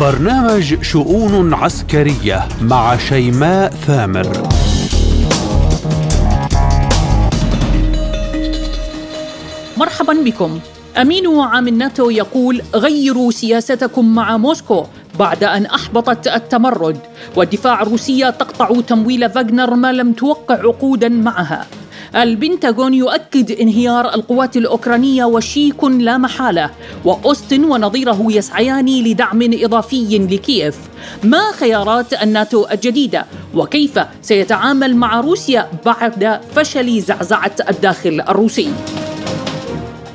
برنامج 0.00 0.82
شؤون 0.82 1.54
عسكرية 1.54 2.48
مع 2.62 2.96
شيماء 2.96 3.70
ثامر. 3.70 4.48
مرحبا 9.76 10.12
بكم. 10.12 10.60
أمين 10.96 11.40
عام 11.40 11.68
الناتو 11.68 12.10
يقول 12.10 12.62
غيروا 12.74 13.30
سياستكم 13.30 14.14
مع 14.14 14.36
موسكو 14.36 14.86
بعد 15.18 15.44
أن 15.44 15.66
أحبطت 15.66 16.28
التمرد 16.28 16.98
والدفاع 17.36 17.82
الروسية 17.82 18.30
تقطع 18.30 18.80
تمويل 18.80 19.30
فاغنر 19.30 19.74
ما 19.74 19.92
لم 19.92 20.12
توقع 20.12 20.54
عقودا 20.54 21.08
معها. 21.08 21.66
البنتاغون 22.16 22.94
يؤكد 22.94 23.50
انهيار 23.50 24.14
القوات 24.14 24.56
الأوكرانية 24.56 25.24
وشيك 25.24 25.84
لا 25.84 26.18
محالة 26.18 26.70
وأوستن 27.04 27.64
ونظيره 27.64 28.26
يسعيان 28.28 28.86
لدعم 28.86 29.40
إضافي 29.42 30.18
لكييف. 30.18 30.76
ما 31.24 31.52
خيارات 31.52 32.22
الناتو 32.22 32.66
الجديدة؟ 32.72 33.26
وكيف 33.54 34.00
سيتعامل 34.22 34.96
مع 34.96 35.20
روسيا 35.20 35.68
بعد 35.86 36.40
فشل 36.56 37.00
زعزعة 37.00 37.52
الداخل 37.68 38.20
الروسي؟ 38.28 38.72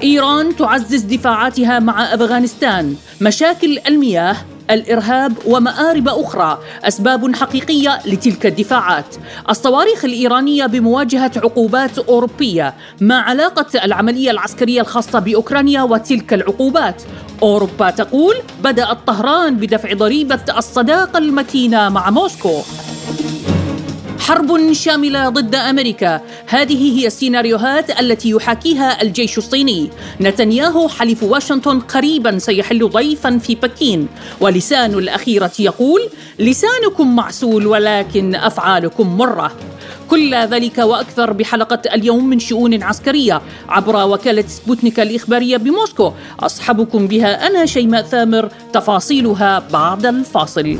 إيران 0.03 0.55
تعزز 0.55 1.01
دفاعاتها 1.01 1.79
مع 1.79 2.13
أفغانستان. 2.13 2.95
مشاكل 3.21 3.79
المياه 3.87 4.35
الإرهاب 4.71 5.33
ومآرب 5.45 6.07
أخرى 6.07 6.59
أسباب 6.83 7.35
حقيقية 7.35 7.99
لتلك 8.05 8.45
الدفاعات. 8.45 9.15
الصواريخ 9.49 10.05
الإيرانية 10.05 10.65
بمواجهة 10.65 11.31
عقوبات 11.37 11.99
أوروبية، 11.99 12.73
ما 13.01 13.19
علاقة 13.19 13.85
العملية 13.85 14.31
العسكرية 14.31 14.81
الخاصة 14.81 15.19
بأوكرانيا 15.19 15.81
وتلك 15.81 16.33
العقوبات؟ 16.33 17.03
أوروبا 17.43 17.89
تقول 17.89 18.35
بدات 18.63 18.97
طهران 19.07 19.55
بدفع 19.55 19.93
ضريبة 19.93 20.39
الصداقة 20.57 21.17
المتينة 21.17 21.89
مع 21.89 22.09
موسكو. 22.09 22.61
حرب 24.23 24.73
شاملة 24.73 25.29
ضد 25.29 25.55
أمريكا. 25.55 26.21
هذه 26.47 26.99
هي 26.99 27.07
السيناريوهات 27.07 27.99
التي 27.99 28.29
يحاكيها 28.29 29.01
الجيش 29.01 29.37
الصيني. 29.37 29.89
نتنياهو 30.21 30.87
حليف 30.87 31.23
واشنطن 31.23 31.79
قريبا 31.79 32.37
سيحل 32.37 32.89
ضيفا 32.89 33.37
في 33.37 33.55
بكين. 33.55 34.07
ولسان 34.39 34.93
الأخيرة 34.93 35.51
يقول 35.59 36.01
لسانكم 36.39 37.15
معسول 37.15 37.67
ولكن 37.67 38.35
أفعالكم 38.35 39.17
مرة. 39.17 39.51
كل 40.09 40.35
ذلك 40.35 40.77
وأكثر 40.77 41.33
بحلقة 41.33 41.81
اليوم 41.93 42.29
من 42.29 42.39
شؤون 42.39 42.83
عسكرية. 42.83 43.41
عبر 43.69 44.07
وكالة 44.07 44.47
سبوتنيك 44.47 44.99
الإخبارية 44.99 45.57
بموسكو 45.57 46.11
أصحبكم 46.39 47.07
بها 47.07 47.47
أنا 47.47 47.65
شيماء 47.65 48.01
ثامر 48.01 48.49
تفاصيلها 48.73 49.63
بعد 49.73 50.05
الفاصل. 50.05 50.77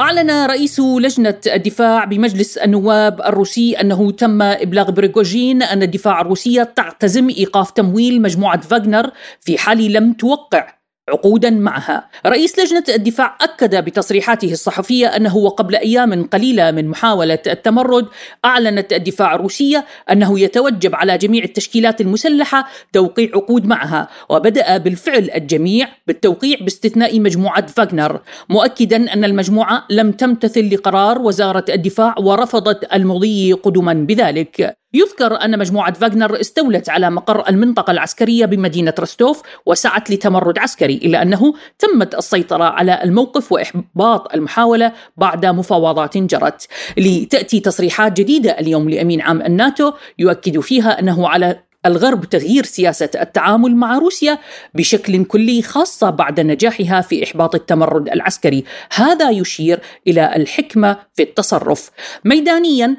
أعلن 0.00 0.30
رئيس 0.30 0.80
لجنة 0.80 1.40
الدفاع 1.46 2.04
بمجلس 2.04 2.56
النواب 2.56 3.20
الروسي 3.20 3.80
أنه 3.80 4.10
تم 4.10 4.42
إبلاغ 4.42 4.90
بريغوجين 4.90 5.62
أن 5.62 5.82
الدفاع 5.82 6.20
الروسية 6.20 6.62
تعتزم 6.62 7.28
إيقاف 7.28 7.70
تمويل 7.70 8.22
مجموعة 8.22 8.60
فاغنر 8.60 9.10
في 9.40 9.58
حال 9.58 9.92
لم 9.92 10.12
توقع. 10.12 10.81
عقودا 11.08 11.50
معها. 11.50 12.08
رئيس 12.26 12.58
لجنة 12.58 12.84
الدفاع 12.88 13.38
أكد 13.40 13.84
بتصريحاته 13.84 14.52
الصحفية 14.52 15.06
أنه 15.06 15.36
وقبل 15.36 15.76
أيام 15.76 16.24
قليلة 16.24 16.70
من 16.70 16.88
محاولة 16.88 17.38
التمرد 17.46 18.06
أعلنت 18.44 18.92
الدفاع 18.92 19.34
الروسية 19.34 19.84
أنه 20.10 20.40
يتوجب 20.40 20.94
على 20.94 21.18
جميع 21.18 21.44
التشكيلات 21.44 22.00
المسلحة 22.00 22.68
توقيع 22.92 23.28
عقود 23.34 23.66
معها 23.66 24.08
وبدأ 24.28 24.76
بالفعل 24.76 25.30
الجميع 25.34 25.88
بالتوقيع 26.06 26.58
باستثناء 26.60 27.20
مجموعة 27.20 27.66
فاغنر 27.66 28.20
مؤكدا 28.48 29.12
أن 29.12 29.24
المجموعة 29.24 29.86
لم 29.90 30.12
تمتثل 30.12 30.74
لقرار 30.74 31.18
وزارة 31.18 31.64
الدفاع 31.68 32.14
ورفضت 32.18 32.94
المضي 32.94 33.52
قدما 33.52 33.92
بذلك. 33.92 34.81
يذكر 34.94 35.44
أن 35.44 35.58
مجموعة 35.58 35.92
فاغنر 35.92 36.40
استولت 36.40 36.90
على 36.90 37.10
مقر 37.10 37.48
المنطقة 37.48 37.90
العسكرية 37.90 38.46
بمدينة 38.46 38.94
رستوف 39.00 39.42
وسعت 39.66 40.10
لتمرد 40.10 40.58
عسكري 40.58 40.94
إلا 40.94 41.22
أنه 41.22 41.54
تمت 41.78 42.14
السيطرة 42.14 42.64
على 42.64 43.02
الموقف 43.04 43.52
وإحباط 43.52 44.34
المحاولة 44.34 44.92
بعد 45.16 45.46
مفاوضات 45.46 46.18
جرت. 46.18 46.68
لتأتي 46.96 47.60
تصريحات 47.60 48.12
جديدة 48.12 48.50
اليوم 48.50 48.90
لأمين 48.90 49.20
عام 49.20 49.42
الناتو 49.42 49.92
يؤكد 50.18 50.60
فيها 50.60 51.00
أنه 51.00 51.28
على 51.28 51.62
الغرب 51.86 52.24
تغيير 52.24 52.64
سياسة 52.64 53.10
التعامل 53.20 53.76
مع 53.76 53.98
روسيا 53.98 54.38
بشكل 54.74 55.24
كلي 55.24 55.62
خاصة 55.62 56.10
بعد 56.10 56.40
نجاحها 56.40 57.00
في 57.00 57.24
إحباط 57.24 57.54
التمرد 57.54 58.08
العسكري. 58.08 58.64
هذا 58.94 59.30
يشير 59.30 59.80
إلى 60.06 60.36
الحكمة 60.36 60.96
في 61.14 61.22
التصرف. 61.22 61.90
ميدانيا 62.24 62.96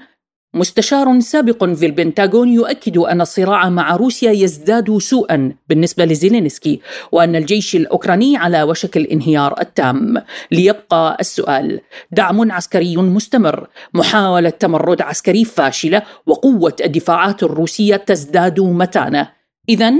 مستشار 0.53 1.19
سابق 1.19 1.63
في 1.63 1.85
البنتاغون 1.85 2.49
يؤكد 2.49 2.97
أن 2.97 3.21
الصراع 3.21 3.69
مع 3.69 3.95
روسيا 3.95 4.31
يزداد 4.31 4.97
سوءا 4.97 5.51
بالنسبة 5.69 6.05
لزيلينسكي 6.05 6.79
وأن 7.11 7.35
الجيش 7.35 7.75
الأوكراني 7.75 8.37
على 8.37 8.63
وشك 8.63 8.97
الانهيار 8.97 9.61
التام 9.61 10.21
ليبقى 10.51 11.17
السؤال 11.19 11.81
دعم 12.11 12.51
عسكري 12.51 12.97
مستمر 12.97 13.67
محاولة 13.93 14.49
تمرد 14.49 15.01
عسكري 15.01 15.45
فاشلة 15.45 16.01
وقوة 16.25 16.75
الدفاعات 16.83 17.43
الروسية 17.43 17.95
تزداد 17.95 18.59
متانة 18.59 19.29
إذا 19.69 19.93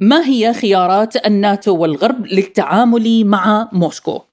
ما 0.00 0.26
هي 0.26 0.54
خيارات 0.54 1.26
الناتو 1.26 1.76
والغرب 1.76 2.26
للتعامل 2.26 3.24
مع 3.24 3.68
موسكو؟ 3.72 4.27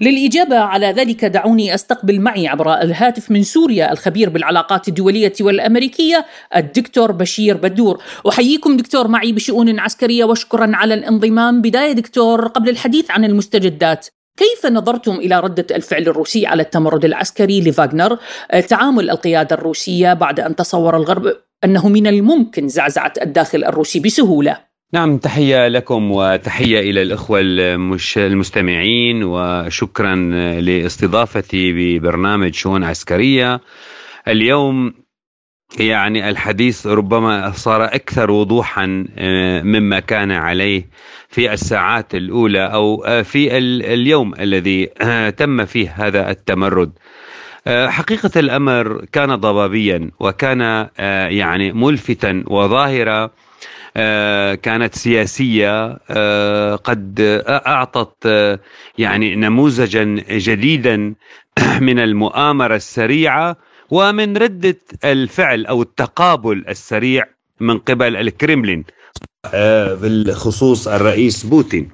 للإجابة 0.00 0.58
على 0.58 0.86
ذلك 0.86 1.24
دعوني 1.24 1.74
أستقبل 1.74 2.20
معي 2.20 2.48
عبر 2.48 2.74
الهاتف 2.74 3.30
من 3.30 3.42
سوريا 3.42 3.92
الخبير 3.92 4.30
بالعلاقات 4.30 4.88
الدولية 4.88 5.32
والأمريكية 5.40 6.26
الدكتور 6.56 7.12
بشير 7.12 7.56
بدور. 7.56 8.02
أحييكم 8.28 8.76
دكتور 8.76 9.08
معي 9.08 9.32
بشؤون 9.32 9.78
عسكرية 9.78 10.24
وشكرا 10.24 10.70
على 10.74 10.94
الانضمام. 10.94 11.62
بداية 11.62 11.92
دكتور 11.92 12.46
قبل 12.46 12.68
الحديث 12.68 13.10
عن 13.10 13.24
المستجدات 13.24 14.06
كيف 14.38 14.72
نظرتم 14.72 15.12
إلى 15.12 15.40
ردة 15.40 15.66
الفعل 15.76 16.02
الروسي 16.02 16.46
على 16.46 16.62
التمرد 16.62 17.04
العسكري 17.04 17.60
لفاغنر؟ 17.60 18.18
تعامل 18.68 19.10
القيادة 19.10 19.56
الروسية 19.56 20.12
بعد 20.12 20.40
أن 20.40 20.56
تصور 20.56 20.96
الغرب 20.96 21.36
أنه 21.64 21.88
من 21.88 22.06
الممكن 22.06 22.68
زعزعة 22.68 23.12
الداخل 23.22 23.64
الروسي 23.64 24.00
بسهولة. 24.00 24.69
نعم 24.92 25.18
تحية 25.18 25.68
لكم 25.68 26.10
وتحية 26.10 26.80
إلى 26.80 27.02
الإخوة 27.02 27.40
المستمعين 28.16 29.24
وشكرا 29.24 30.14
لاستضافتي 30.60 31.72
ببرنامج 31.72 32.54
شؤون 32.54 32.84
عسكرية. 32.84 33.60
اليوم 34.28 34.94
يعني 35.78 36.28
الحديث 36.28 36.86
ربما 36.86 37.50
صار 37.50 37.84
أكثر 37.84 38.30
وضوحا 38.30 39.06
آه، 39.18 39.62
مما 39.62 40.00
كان 40.00 40.32
عليه 40.32 40.88
في 41.28 41.52
الساعات 41.52 42.14
الأولى 42.14 42.72
أو 42.72 43.04
آه، 43.04 43.22
في 43.22 43.58
اليوم 43.94 44.34
الذي 44.34 44.88
آه، 45.00 45.30
تم 45.30 45.64
فيه 45.64 45.94
هذا 45.96 46.30
التمرد. 46.30 46.92
حقيقة 47.68 48.30
الأمر 48.36 49.04
كان 49.12 49.34
ضبابيا 49.34 50.10
وكان 50.20 50.88
يعني 51.30 51.72
ملفتا 51.72 52.44
وظاهرة 52.46 53.30
كانت 54.54 54.94
سياسية 54.94 55.98
آه، 56.10 56.76
قد 56.76 57.20
آه، 58.26 58.60
يعني 58.98 59.36
نموذجا 59.36 60.04
جديدا 60.30 61.14
من 61.88 61.98
المؤامرة 61.98 62.76
السريعة 62.76 63.56
ومن 63.90 64.36
ردة 64.36 64.76
الفعل 65.04 65.66
أو 65.66 65.82
التقابل 65.82 66.64
السريع 66.68 67.24
من 67.60 67.78
قبل 67.78 68.16
الكرملين 68.16 68.84
بالخصوص 70.02 70.88
الرئيس 70.88 71.46
بوتين. 71.46 71.90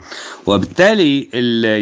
وبالتالي 0.46 1.28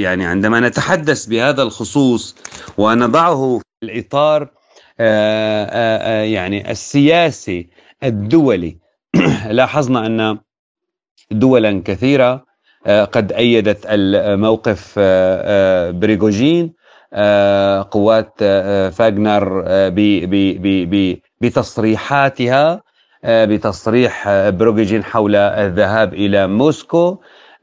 يعني 0.02 0.26
عندما 0.26 0.60
نتحدث 0.60 1.26
بهذا 1.26 1.62
الخصوص 1.62 2.36
ونضعه 2.78 3.58
في 3.58 3.86
الإطار 3.86 4.48
يعني 6.24 6.70
السياسي 6.70 7.68
الدولي 8.04 8.83
لاحظنا 9.58 10.06
أن 10.06 10.38
دولا 11.30 11.82
كثيرة 11.84 12.44
آه، 12.86 13.04
قد 13.04 13.32
أيدت 13.32 13.86
الموقف 13.86 14.94
آه، 14.98 15.88
آه، 15.88 15.90
بريغوجين 15.90 16.72
قوات 17.90 18.34
فاغنر 18.94 19.64
بتصريحاتها 21.40 22.82
بتصريح 23.24 24.28
بروجين 24.48 25.04
حول 25.04 25.36
الذهاب 25.36 26.14
إلى 26.14 26.46
موسكو 26.46 27.18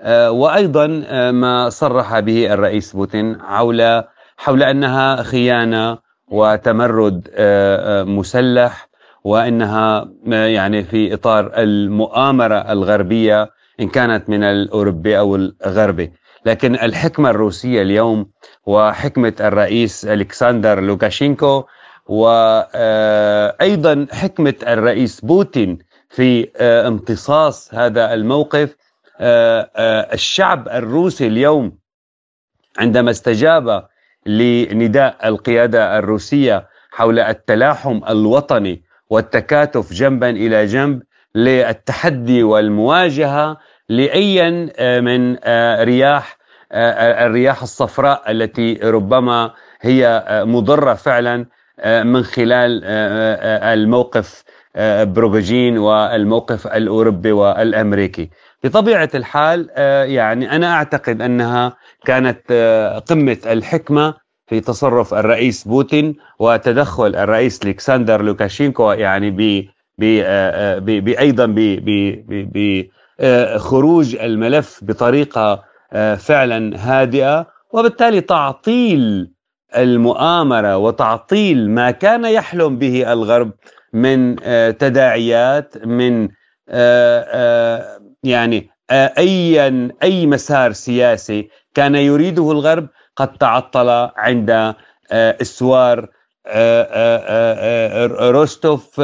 وأيضا 0.08 0.88
ما 1.32 1.70
صرح 1.70 2.20
به 2.20 2.54
الرئيس 2.54 2.94
بوتين 2.94 3.42
حول 3.42 4.04
حول 4.38 4.64
أنها 4.64 5.24
خيانة 5.24 5.98
وتمرد 6.28 7.30
مسلح 8.08 8.88
وإنها 9.24 10.10
يعني 10.26 10.84
في 10.84 11.14
إطار 11.14 11.52
المؤامرة 11.58 12.72
الغربية 12.72 13.50
إن 13.80 13.90
كانت 13.90 14.30
من 14.30 14.44
الأوروبي 14.44 15.20
أو 15.20 15.36
الغربي. 15.36 16.12
لكن 16.46 16.76
الحكمة 16.76 17.30
الروسية 17.30 17.82
اليوم 17.82 18.30
وحكمة 18.66 19.34
الرئيس 19.40 20.06
ألكسندر 20.06 20.80
لوكاشينكو 20.80 21.64
وأيضا 22.08 24.08
حكمة 24.12 24.54
الرئيس 24.68 25.22
بوتين 25.22 25.78
في 26.10 26.50
امتصاص 26.60 27.74
هذا 27.74 28.14
الموقف 28.14 28.76
الشعب 30.14 30.68
الروسي 30.70 31.28
اليوم 31.28 31.78
عندما 32.78 33.12
استجاب 33.12 33.88
لنداء 34.26 35.28
القيادة 35.28 36.00
الروسية 36.00 36.68
حول 36.92 37.20
التلاحم 37.20 38.02
الوطني 38.10 38.84
والتكاتف 39.12 39.94
جنبا 39.94 40.30
إلى 40.30 40.66
جنب 40.66 41.02
للتحدي 41.36 42.44
والمواجهة 42.44 43.58
لأي 43.90 44.52
من 45.02 45.36
رياح 45.84 46.38
الرياح 47.26 47.62
الصفراء 47.62 48.32
التي 48.32 48.74
ربما 48.74 49.52
هي 49.82 50.24
مضرة 50.48 50.94
فعلا 50.94 51.46
من 51.86 52.24
خلال 52.24 52.82
الموقف 53.74 54.44
بريغوجين 55.16 55.78
والموقف 55.78 56.68
الأوروبي 56.68 57.32
والأمريكي. 57.32 58.30
بطبيعة 58.64 59.10
الحال 59.16 59.70
يعني 60.12 60.56
أنا 60.56 60.74
أعتقد 60.74 61.22
أنها 61.22 61.74
كانت 62.06 62.52
قمة 63.10 63.38
الحكمة 63.46 64.14
في 64.52 64.60
تصرف 64.60 65.14
الرئيس 65.14 65.68
بوتين 65.68 66.16
وتدخل 66.40 67.16
الرئيس 67.16 67.60
الكسندر 67.66 68.22
لوكاشينكو 68.22 68.92
يعني 68.92 69.32
ب 70.00 71.10
أيضا 71.20 71.56
بخروج 73.20 74.16
الملف 74.16 74.80
بطريقة 74.84 75.64
فعلا 76.18 76.74
هادئة 76.78 77.48
وبالتالي 77.74 78.22
تعطيل 78.22 79.32
المؤامرة 79.78 80.78
وتعطيل 80.78 81.70
ما 81.70 81.92
كان 81.92 82.26
يحلم 82.26 82.78
به 82.78 83.14
الغرب 83.14 83.52
من 83.94 84.36
تداعيات 84.78 85.86
من 85.86 86.30
يعني 88.24 88.70
اي 88.92 89.60
أي 90.04 90.26
مسار 90.26 90.72
سياسي 90.72 91.50
كان 91.74 91.96
يريده 91.96 92.52
الغرب. 92.52 92.88
قد 93.22 93.38
تعطل 93.38 94.10
عند 94.18 94.76
اسوار 95.14 96.08
روستوف 98.32 99.00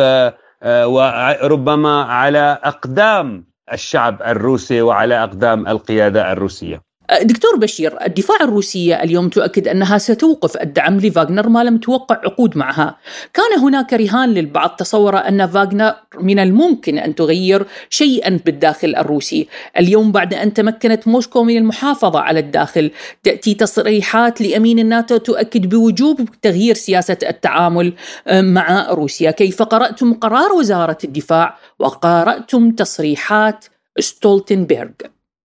وربما 0.66 2.04
على 2.04 2.60
أقدام 2.64 3.48
الشعب 3.74 4.22
الروسي 4.22 4.82
وعلى 4.82 5.24
أقدام 5.24 5.68
القيادة 5.68 6.32
الروسية. 6.32 6.87
دكتور 7.22 7.56
بشير 7.56 8.06
الدفاع 8.06 8.38
الروسية 8.42 9.04
اليوم 9.04 9.30
تؤكد 9.30 9.68
أنها 9.68 9.98
ستوقف 9.98 10.58
الدعم 10.58 10.98
لفاغنر 10.98 11.50
ما 11.50 11.64
لم 11.64 11.78
توقع 11.78 12.16
عقود 12.16 12.58
معها. 12.58 12.98
كان 13.34 13.60
هناك 13.60 13.94
رهان 13.94 14.30
للبعض 14.30 14.70
تصور 14.70 15.18
أن 15.18 15.48
فاغنر 15.48 15.94
من 16.20 16.40
الممكن 16.40 16.98
أن 16.98 17.16
تغير 17.16 17.66
شيئا 17.90 18.40
بالداخل 18.46 18.96
الروسي. 18.96 19.48
اليوم 19.78 20.12
بعد 20.12 20.34
أن 20.34 20.54
تمكنت 20.54 21.08
موسكو 21.08 21.44
من 21.44 21.58
المحافظة 21.58 22.20
على 22.20 22.40
الداخل 22.40 22.92
تأتي 23.24 23.54
تصريحات 23.54 24.42
لأمين 24.42 24.80
الناتو 24.80 25.18
تؤكد 25.18 25.70
بوجوب 25.70 26.30
تغيير 26.42 26.76
سياسة 26.76 27.18
التعامل 27.24 27.94
مع 28.32 28.92
روسيا. 28.92 29.32
كيف 29.32 29.62
قرأتم 29.62 30.14
قرار 30.14 30.52
وزارة 30.52 30.98
الدفاع؟ 31.04 31.58
وقرأتم 31.80 32.72
تصريحات 32.72 33.66
ستولتنبرغ. 34.00 34.88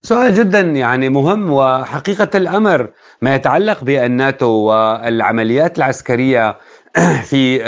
سؤال 0.04 0.34
جدا 0.34 0.60
يعني 0.60 1.08
مهم 1.08 1.52
وحقيقة 1.52 2.28
الأمر 2.34 2.90
ما 3.22 3.34
يتعلق 3.34 3.84
بالناتو 3.84 4.46
والعمليات 4.46 5.78
العسكرية 5.78 6.58
في 7.30 7.62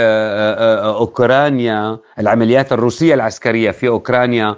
أوكرانيا 0.84 1.98
العمليات 2.18 2.72
الروسية 2.72 3.14
العسكرية 3.14 3.70
في 3.70 3.88
أوكرانيا 3.88 4.56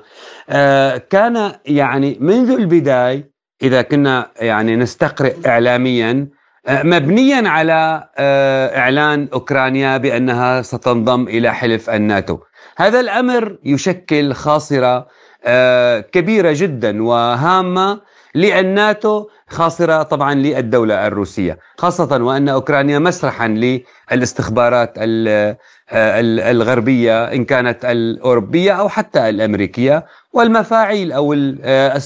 كان 1.10 1.52
يعني 1.66 2.16
منذ 2.20 2.50
البداية 2.50 3.30
إذا 3.62 3.82
كنا 3.82 4.30
يعني 4.36 4.76
نستقرئ 4.76 5.34
إعلاميا 5.46 6.28
مبنيا 6.68 7.48
على 7.48 8.08
إعلان 8.78 9.28
أوكرانيا 9.32 9.96
بأنها 9.96 10.62
ستنضم 10.62 11.28
إلى 11.28 11.54
حلف 11.54 11.90
الناتو. 11.90 12.38
هذا 12.76 13.00
الأمر 13.00 13.58
يشكل 13.64 14.32
خاصرة 14.32 15.06
آه، 15.46 16.00
كبيرة 16.00 16.52
جدا 16.54 17.02
وهامة 17.02 18.00
للناتو 18.34 19.26
خاصرة 19.48 20.02
طبعا 20.02 20.34
للدولة 20.34 21.06
الروسية 21.06 21.58
خاصة 21.78 22.24
وأن 22.24 22.48
أوكرانيا 22.48 22.98
مسرحا 22.98 23.48
للاستخبارات 24.12 24.94
آه، 24.98 25.56
الغربية 26.50 27.24
إن 27.24 27.44
كانت 27.44 27.84
الأوروبية 27.84 28.72
أو 28.72 28.88
حتى 28.88 29.28
الأمريكية 29.28 30.06
والمفاعيل 30.32 31.12
أو 31.12 31.32
آه، 31.62 31.96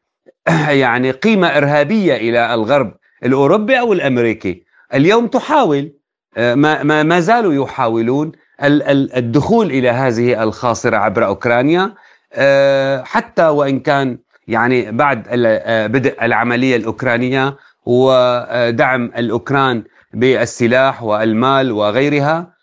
يعني 0.84 1.10
قيمة 1.10 1.48
إرهابية 1.48 2.16
إلى 2.16 2.54
الغرب 2.54 2.94
الأوروبي 3.24 3.80
أو 3.80 3.92
الأمريكي. 3.92 4.64
اليوم 4.94 5.26
تحاول 5.26 5.92
آه، 6.36 6.54
ما, 6.54 6.82
ما, 6.82 7.02
ما 7.02 7.20
زالوا 7.20 7.64
يحاولون 7.64 8.32
الدخول 8.60 9.66
إلى 9.66 9.88
هذه 9.88 10.42
الخاصرة 10.42 10.96
عبر 10.96 11.26
أوكرانيا 11.26 11.94
آه، 12.32 13.02
حتى 13.02 13.46
وإن 13.46 13.80
كان 13.80 14.18
يعني 14.48 14.92
بعد 14.92 15.26
آه، 15.28 15.86
بدء 15.86 16.24
العملية 16.24 16.76
الأوكرانية 16.76 17.56
ودعم 17.86 19.04
الأوكران 19.04 19.84
بالسلاح 20.14 21.02
والمال 21.02 21.72
وغيرها 21.72 22.58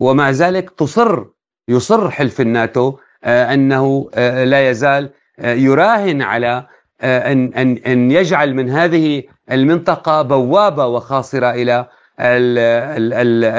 ومع 0.00 0.30
ذلك 0.30 0.70
تصر 0.70 1.24
يصر 1.68 2.10
حلف 2.10 2.40
الناتو 2.40 2.96
أنه 3.24 4.10
لا 4.44 4.70
يزال 4.70 5.10
يراهن 5.38 6.22
على 6.22 6.66
أن 7.02 7.52
أن 7.54 7.76
أن 7.86 8.10
يجعل 8.10 8.54
من 8.54 8.70
هذه 8.70 9.22
المنطقة 9.52 10.22
بوابة 10.22 10.86
وخاصرة 10.86 11.50
إلى 11.50 11.86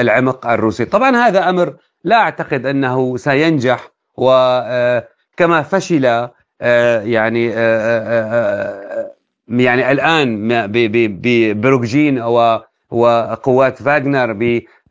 العمق 0.01 0.47
الروسي. 0.47 0.85
طبعا 0.85 1.15
هذا 1.15 1.49
أمر 1.49 1.73
لا 2.03 2.15
أعتقد 2.15 2.65
أنه 2.65 3.17
سينجح 3.17 3.91
وكما 4.17 5.59
آه، 5.59 5.61
فشل 5.61 6.29
آه، 6.61 7.01
يعني 7.01 7.45
يعني 9.49 9.91
الآن 9.91 10.47
ببروجين 10.71 12.21
وقوات 12.91 13.81
فاغنر 13.81 14.37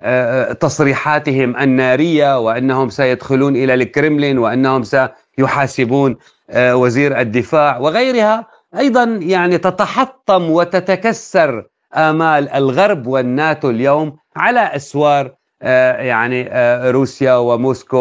بتصريحاتهم 0.03 1.57
النارية 1.57 2.39
وأنهم 2.39 2.89
سيدخلون 2.89 3.57
إلى 3.57 3.75
الكرملين 3.75 4.39
وأنهم 4.39 4.83
سيحاسبون 4.83 6.13
آه، 6.13 6.17
وزير 6.57 7.21
الدفاع 7.21 7.79
وغيرها 7.79 8.47
أيضا 8.79 9.05
يعني 9.23 9.59
تتحطم 9.59 10.51
وتتكسر 10.51 11.65
آمال 11.97 12.49
الغرب 12.49 13.07
والناتو 13.07 13.71
اليوم 13.71 14.17
على 14.37 14.61
أسوار 14.61 15.35
آه، 15.63 16.03
يعني 16.03 16.49
آه، 16.53 16.91
روسيا 16.91 17.35
وموسكو 17.35 17.97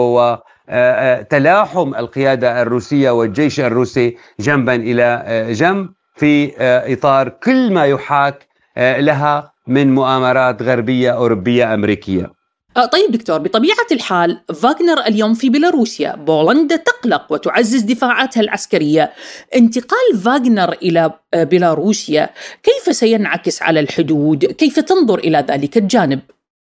وتلاحم 0.69 1.95
القيادة 1.95 2.61
الروسية 2.61 3.09
والجيش 3.11 3.59
الروسي 3.59 4.17
جنبا 4.39 4.75
إلى 4.75 5.25
جنب 5.53 5.89
في 6.15 6.53
إطار 6.93 7.29
كل 7.29 7.73
ما 7.73 7.85
يحاك 7.85 8.47
لها 8.77 9.51
من 9.67 9.95
مؤامرات 9.95 10.61
غربية 10.61 11.11
أوروبية 11.11 11.73
أمريكية. 11.73 12.23
آه، 12.23 12.36
طيب 12.85 13.11
دكتور 13.11 13.37
بطبيعة 13.37 13.87
الحال 13.91 14.41
فاغنر 14.61 14.99
اليوم 15.07 15.33
في 15.33 15.49
بيلاروسيا 15.49 16.15
بولندا 16.15 16.75
تقلق 16.75 17.25
وتعزز 17.29 17.81
دفاعاتها 17.81 18.41
العسكرية. 18.41 19.11
انتقال 19.55 20.17
فاغنر 20.23 20.73
إلى 20.73 21.11
آه، 21.33 21.43
بيلاروسيا 21.43 22.29
كيف 22.63 22.95
سينعكس 22.95 23.61
على 23.61 23.79
الحدود؟ 23.79 24.45
كيف 24.45 24.79
تنظر 24.79 25.19
إلى 25.19 25.45
ذلك 25.49 25.77
الجانب؟ 25.77 26.19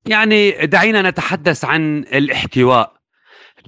يعني 0.07 0.67
دعينا 0.67 1.11
نتحدث 1.11 1.65
عن 1.65 1.99
الاحتواء. 1.99 2.94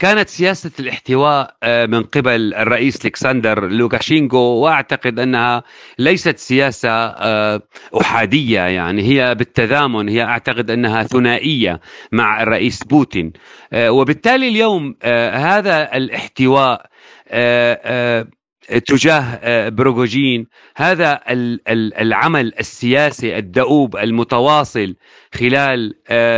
كانت 0.01 0.29
سياسة 0.29 0.71
الاحتواء 0.81 1.57
آه، 1.63 1.87
من 1.87 2.03
قبل 2.03 2.55
الرئيس 2.55 3.07
الكسندر 3.07 3.69
لوكاشينكو 3.69 4.39
وأعتقد 4.39 5.19
أنها 5.19 5.63
ليست 5.99 6.39
سياسة 6.39 6.91
آه، 6.91 7.63
أحادية 8.01 8.61
يعني 8.61 9.03
هي 9.03 9.35
بالتزامن 9.35 10.09
هي 10.09 10.23
أعتقد 10.23 10.71
أنها 10.71 11.03
ثنائية 11.03 11.81
مع 12.13 12.43
الرئيس 12.43 12.85
بوتين. 12.85 13.33
آه، 13.73 13.91
وبالتالي 13.91 14.49
اليوم 14.49 14.97
هذا 15.33 15.97
الاحتواء 15.97 16.87
تجاه 18.87 19.69
بريغوجين 19.69 20.47
هذا 20.77 21.21
العمل 22.01 22.53
السياسي 22.61 23.39
الدؤوب 23.39 23.97
المتواصل 23.97 24.95
خلال 25.35 25.95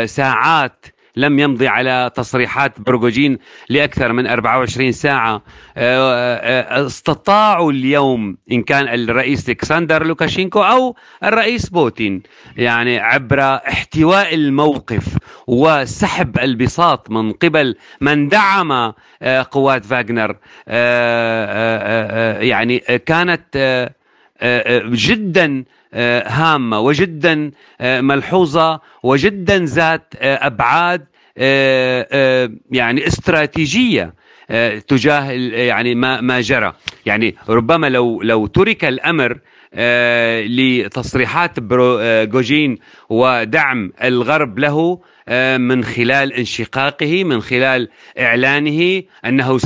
ساعات 0.08 0.86
لم 1.18 1.38
يمضي 1.38 1.68
على 1.68 2.10
تصريحات 2.14 2.80
بريغوجين 2.80 3.38
لأكثر 3.68 4.12
من 4.12 4.26
24 4.26 4.92
ساعة. 4.92 5.42
آه، 5.76 6.36
آه، 6.36 6.86
استطاعوا 6.86 7.72
اليوم 7.72 8.36
إن 8.52 8.62
كان 8.62 8.88
الرئيس 8.88 9.48
ألكسندر 9.48 10.06
لوكاشينكو 10.06 10.60
أو 10.62 10.96
الرئيس 11.24 11.68
بوتين 11.70 12.22
يعني 12.56 12.98
عبر 12.98 13.40
احتواء 13.40 14.34
الموقف 14.34 15.04
وسحب 15.46 16.38
البساط 16.38 17.10
من 17.10 17.32
قبل 17.32 17.76
من 18.00 18.28
دعم 18.28 18.72
آه، 18.72 18.94
قوات 19.50 19.84
فاغنر. 19.84 20.36
يعني 22.42 22.78
كانت 22.78 23.88
جدا 24.92 25.64
هامة 26.26 26.80
وجدا 26.80 27.50
ملحوظة 27.80 28.80
وجدا 29.02 29.58
ذات 29.64 30.14
أبعاد 30.22 31.06
يعني 32.70 33.06
استراتيجية 33.06 34.14
تجاه 34.88 35.30
يعني 35.52 35.94
ما 35.94 36.20
ما 36.20 36.40
جرى. 36.40 36.72
يعني 37.06 37.34
ربما 37.48 37.86
لو 37.88 38.22
لو 38.22 38.46
ترك 38.46 38.84
الأمر 38.84 39.38
لتصريحات 40.46 41.60
بروجين 41.60 42.78
ودعم 43.08 43.92
الغرب 44.02 44.58
له 44.58 44.98
آه، 45.28 45.56
من 45.56 45.84
خلال 45.84 46.32
انشقاقه 46.32 47.24
من 47.24 47.40
خلال 47.40 47.88
إعلانه 48.18 49.02
أنه 49.24 49.58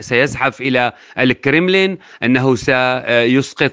سيزحف, 0.00 0.60
إلى 0.60 0.92
الكرملين 1.18 1.98
أنه 2.22 2.54
سيسقط 2.56 3.72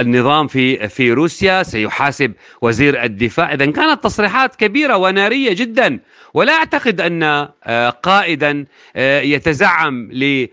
النظام 0.00 0.46
في 0.46 0.88
في 0.88 1.12
روسيا 1.12 1.62
سيحاسب 1.62 2.32
وزير 2.62 3.02
الدفاع. 3.04 3.54
إذا 3.54 3.66
كانت 3.66 4.04
تصريحات 4.04 4.56
كبيرة 4.56 4.96
ونارية 4.96 5.52
جدا. 5.52 6.00
ولا 6.34 6.52
أعتقد 6.52 7.00
أن 7.00 7.22
آه، 7.22 7.90
قائدا 7.90 8.64
آه، 8.96 9.20
يتزعم 9.20 10.08
ل 10.12 10.46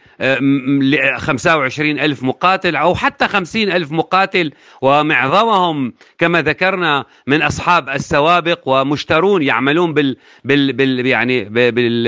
25 1.17 1.99
ألف 1.99 2.23
مقاتل 2.23 2.75
أو 2.75 2.95
حتى 2.95 3.27
50 3.27 3.71
ألف 3.71 3.91
مقاتل. 3.91 4.51
ومعظمهم 4.81 5.93
كما 6.17 6.41
ذكرنا 6.41 6.90
من 7.27 7.41
أصحاب 7.41 7.89
السوابق 7.89 8.59
ومشترون 8.65 9.41
يعملون 9.41 9.93
بال, 9.93 10.17
بال, 10.43 10.73
بال 10.73 11.05
يعني 11.05 11.43
بال 11.43 12.07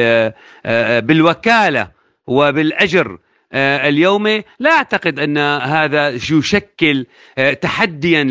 آه، 0.65 0.99
بالوكالة 0.99 1.87
وبالأجر 2.27 3.17
اليوم 3.55 4.27
لا 4.59 4.71
أعتقد 4.71 5.19
أن 5.19 5.37
هذا 5.37 6.09
يشكل 6.09 7.05
تحديا 7.61 8.23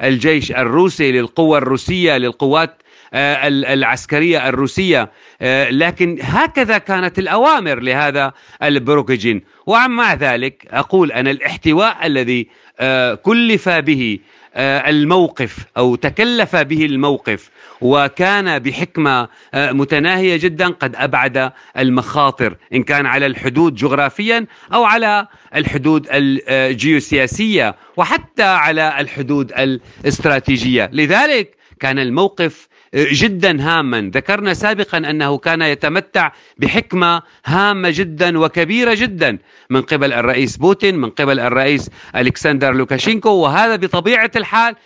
للجيش 0.00 0.52
الروسي 0.52 1.12
للقوى 1.12 1.58
الروسية 1.58 2.16
للقوات 2.16 2.82
آه، 3.14 3.48
العسكرية 3.48 4.48
الروسية. 4.48 5.10
آه، 5.42 5.70
لكن 5.70 6.18
هكذا 6.20 6.78
كانت 6.78 7.18
الأوامر 7.18 7.80
لهذا 7.80 8.32
البروكجين 8.62 9.42
ومع 9.66 10.14
ذلك 10.14 10.66
أقول 10.70 11.12
أن 11.12 11.28
الاحتواء 11.28 12.06
الذي 12.06 12.48
آه، 12.80 13.14
كلف 13.14 13.68
به 13.68 14.18
الموقف 14.56 15.56
أو 15.76 15.94
تكلف 15.94 16.56
به 16.56 16.84
الموقف 16.84 17.50
وكان 17.80 18.58
بحكمة 18.58 19.28
متناهية 19.54 20.36
جدا 20.36 20.68
قد 20.68 20.96
أبعد 20.96 21.52
المخاطر 21.78 22.56
إن 22.74 22.82
كان 22.82 23.06
على 23.06 23.26
الحدود 23.26 23.74
جغرافيا 23.74 24.46
أو 24.74 24.84
على 24.84 25.26
الحدود 25.54 26.06
الجيوسياسيه 26.10 27.74
وحتى 27.96 28.42
على 28.42 29.00
الحدود 29.00 29.52
الاستراتيجية. 29.52 30.90
لذلك 30.92 31.56
كان 31.80 31.98
الموقف 31.98 32.68
جدا 32.94 33.62
هاما. 33.62 34.10
ذكرنا 34.14 34.54
سابقا 34.54 34.98
أنه 34.98 35.38
كان 35.38 35.62
يتمتع 35.62 36.32
بحكمة 36.56 37.22
هامة 37.46 37.90
جدا 37.90 38.38
وكبيرة 38.38 38.94
جدا 38.94 39.38
من 39.70 39.82
قبل 39.82 40.12
الرئيس 40.12 40.56
بوتين 40.56 40.96
من 40.96 41.10
قبل 41.10 41.40
الرئيس 41.40 41.90
ألكسندر 42.16 42.74
لوكاشينكو. 42.74 43.30
وهذا 43.30 43.76
بطبيعة 43.76 44.30
الحال 44.36 44.76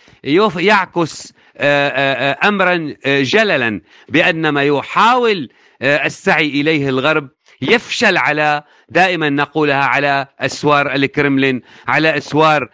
يعكس 0.56 1.34
آه، 1.56 1.88
آه، 1.88 2.30
آه، 2.30 2.49
أمرا 2.49 2.94
جللا 3.06 3.80
بأن 4.08 4.49
ما 4.49 4.62
يحاول 4.62 5.49
السعي 5.82 6.49
إليه 6.49 6.88
الغرب 6.88 7.28
يفشل 7.62 8.16
على 8.16 8.62
دائما 8.88 9.30
نقولها 9.30 9.84
على 9.84 10.26
أسوار 10.40 10.94
الكرملين 10.94 11.62
على 11.88 12.16
أسوار 12.16 12.68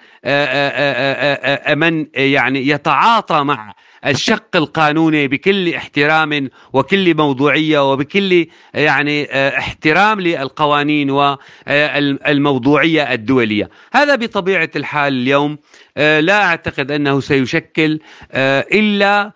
من 1.76 2.06
يعني 2.14 2.68
يتعاطى 2.68 3.44
مع 3.44 3.74
الشق 4.06 4.56
القانوني 4.56 5.28
بكل 5.28 5.74
احترام 5.74 6.50
وكل 6.72 7.16
موضوعية 7.16 7.92
وبكل 7.92 8.46
يعني 8.74 9.28
آه، 9.30 9.58
احترام 9.58 10.20
للقوانين 10.20 11.10
والموضوعية 11.10 13.12
الدولية. 13.12 13.68
هذا 13.92 14.14
بطبيعة 14.14 14.70
الحال 14.76 15.12
اليوم 15.12 15.58
آه، 15.96 16.20
لا 16.20 16.44
أعتقد 16.44 16.90
أنه 16.90 17.20
سيشكل 17.20 18.00
آه، 18.32 18.66
إلا 18.72 19.32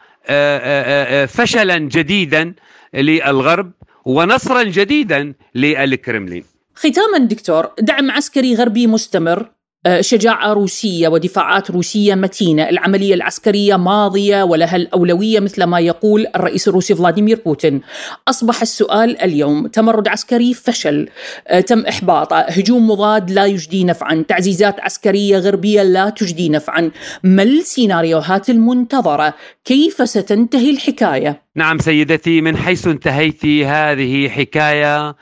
فشلا 1.26 1.78
جديدا 1.78 2.54
للغرب 2.94 3.72
ونصرا 4.04 4.62
جديدا 4.62 5.34
للكرملين. 5.54 6.44
ختاما 6.74 7.18
دكتور 7.18 7.68
دعم 7.80 8.10
عسكري 8.10 8.54
غربي 8.54 8.86
مستمر. 8.86 9.50
شجاعة 10.00 10.52
روسية 10.52 11.08
ودفاعات 11.08 11.70
روسية 11.70 12.14
متينة. 12.14 12.68
العملية 12.68 13.14
العسكرية 13.14 13.76
ماضية 13.76 14.42
ولها 14.42 14.76
الأولوية 14.76 15.40
مثل 15.40 15.64
ما 15.64 15.80
يقول 15.80 16.26
الرئيس 16.36 16.68
الروسي 16.68 16.94
فلاديمير 16.94 17.40
بوتين. 17.44 17.80
أصبح 18.28 18.62
السؤال 18.62 19.22
اليوم 19.22 19.66
تمرد 19.66 20.08
عسكري 20.08 20.54
فشل. 20.54 21.08
آه، 21.48 21.60
تم 21.60 21.80
إحباطه 21.80 22.38
هجوم 22.38 22.90
مضاد 22.90 23.30
لا 23.30 23.46
يجدي 23.46 23.84
نفعا. 23.84 24.24
تعزيزات 24.28 24.80
عسكرية 24.80 25.38
غربية 25.38 25.82
لا 25.82 26.10
تجدي 26.10 26.48
نفعا. 26.48 26.90
ما 27.22 27.42
السيناريوهات 27.42 28.50
المنتظرة. 28.50 29.34
كيف 29.64 30.08
ستنتهي 30.08 30.70
الحكاية؟ 30.70 31.42
نعم 31.56 31.78
سيدتي 31.78 32.40
من 32.40 32.56
حيث 32.56 32.86
انتهيت 32.86 33.46
هذه 33.46 34.28
حكاية 34.28 35.08
آه، 35.08 35.14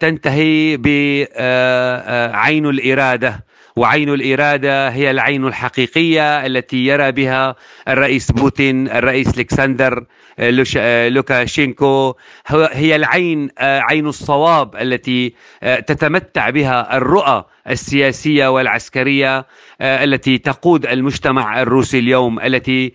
تنتهي 0.00 0.76
بعين 0.76 2.66
الإرادة. 2.66 3.50
وعين 3.76 4.08
الإرادة 4.08 4.88
هي 4.88 5.10
العين 5.10 5.46
الحقيقية 5.46 6.46
التي 6.46 6.86
يرى 6.86 7.12
بها 7.12 7.56
الرئيس 7.88 8.32
بوتين 8.32 8.88
الرئيس 8.88 9.38
ألكسندر 9.38 10.04
آه، 10.38 11.08
لوكاشينكو. 11.08 12.14
هي 12.50 12.96
العين 12.96 13.48
آه، 13.58 13.80
عين 13.80 14.06
الصواب 14.06 14.76
التي 14.76 15.34
تتمتع 15.62 16.50
بها 16.50 16.96
الرؤى 16.96 17.44
السياسية 17.70 18.48
والعسكرية 18.48 19.46
التي 19.80 20.38
تقود 20.38 20.86
المجتمع 20.86 21.62
الروسي 21.62 21.98
اليوم 21.98 22.40
التي 22.40 22.92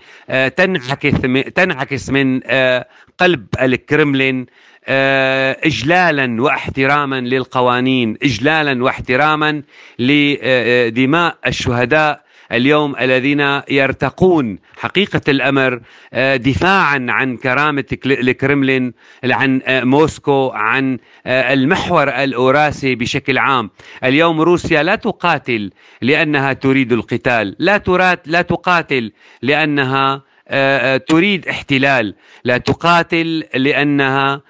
تنعكس 0.55 1.21
تنعكس 1.55 2.09
من 2.09 2.41
قلب 3.17 3.47
الكرملين 3.61 4.39
آه، 4.41 4.45
اجلالا 4.87 6.41
واحتراما 6.41 7.21
للقوانين 7.21 8.17
اجلالا 8.23 8.83
واحتراما 8.83 9.61
لدماء 9.99 11.37
الشهداء 11.47 12.25
اليوم 12.51 12.95
الذين 12.95 13.61
يرتقون 13.69 14.59
حقيقة 14.77 15.21
الأمر 15.27 15.81
آه، 16.13 16.35
دفاعا 16.35 17.05
عن 17.09 17.37
كرامة 17.37 17.85
الكرملين 18.05 18.93
عن 19.23 19.61
آه، 19.65 19.83
موسكو 19.83 20.49
عن 20.49 20.97
المحور 21.27 22.09
الأوراسي 22.09 22.95
بشكل 22.95 23.37
عام. 23.37 23.69
اليوم 24.03 24.41
روسيا 24.41 24.83
لا 24.83 24.95
تقاتل 24.95 25.71
لأنها 26.01 26.53
تريد 26.53 26.93
القتال 26.93 27.55
لا, 27.59 27.77
ترات 27.77 28.27
لا 28.27 28.41
تقاتل 28.41 29.11
لأنها 29.41 30.21
تريد 30.97 31.47
احتلال 31.47 32.15
لا 32.43 32.57
تقاتل 32.57 33.43
لأنها 33.55 34.33
آه، 34.33 34.41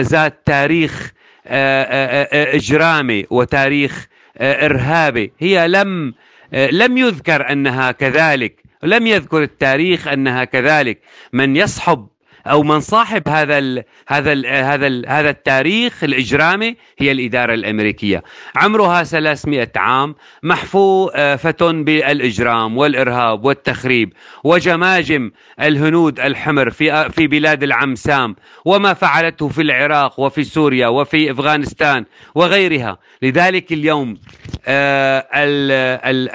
ذات 0.00 0.42
تاريخ 0.44 1.12
آه، 1.46 1.82
آه، 1.82 2.56
إجرامي 2.56 3.26
وتاريخ 3.30 4.06
إرهابي. 4.40 5.32
هي 5.38 5.68
لم 5.68 6.14
لم 6.52 6.98
يذكر 6.98 7.52
أنها 7.52 7.92
كذلك 7.92 8.62
لم 8.82 9.06
يذكر 9.06 9.42
التاريخ 9.42 10.08
أنها 10.08 10.44
كذلك. 10.44 11.00
من 11.32 11.56
يصحب 11.56 12.08
أو 12.46 12.62
من 12.62 12.80
صاحب 12.80 13.28
هذا 13.28 13.58
ال 13.58 13.84
هذا 14.08 14.32
ال 14.32 14.46
هذا 14.46 14.86
ال 14.86 15.04
هذا 15.08 15.30
التاريخ 15.30 16.04
الإجرامي 16.04 16.76
هي 16.98 17.12
الإدارة 17.12 17.54
الأمريكية. 17.54 18.22
عمرها 18.56 19.02
300 19.02 19.72
عام 19.76 20.14
محفوفه 20.42 21.72
بالإجرام 21.72 22.78
والإرهاب 22.78 23.44
والتخريب 23.44 24.12
وجماجم 24.44 25.30
الهنود 25.60 26.20
الحمر 26.20 26.70
في 26.70 27.10
في 27.10 27.26
بلاد 27.26 27.62
العم 27.62 27.94
سام 27.94 28.36
وما 28.64 28.94
فعلته 28.94 29.48
في 29.48 29.62
العراق 29.62 30.20
وفي 30.20 30.44
سوريا 30.44 30.88
وفي 30.88 31.30
أفغانستان 31.30 32.04
وغيرها. 32.34 32.98
لذلك 33.22 33.72
اليوم 33.72 34.16
آه، 34.61 34.61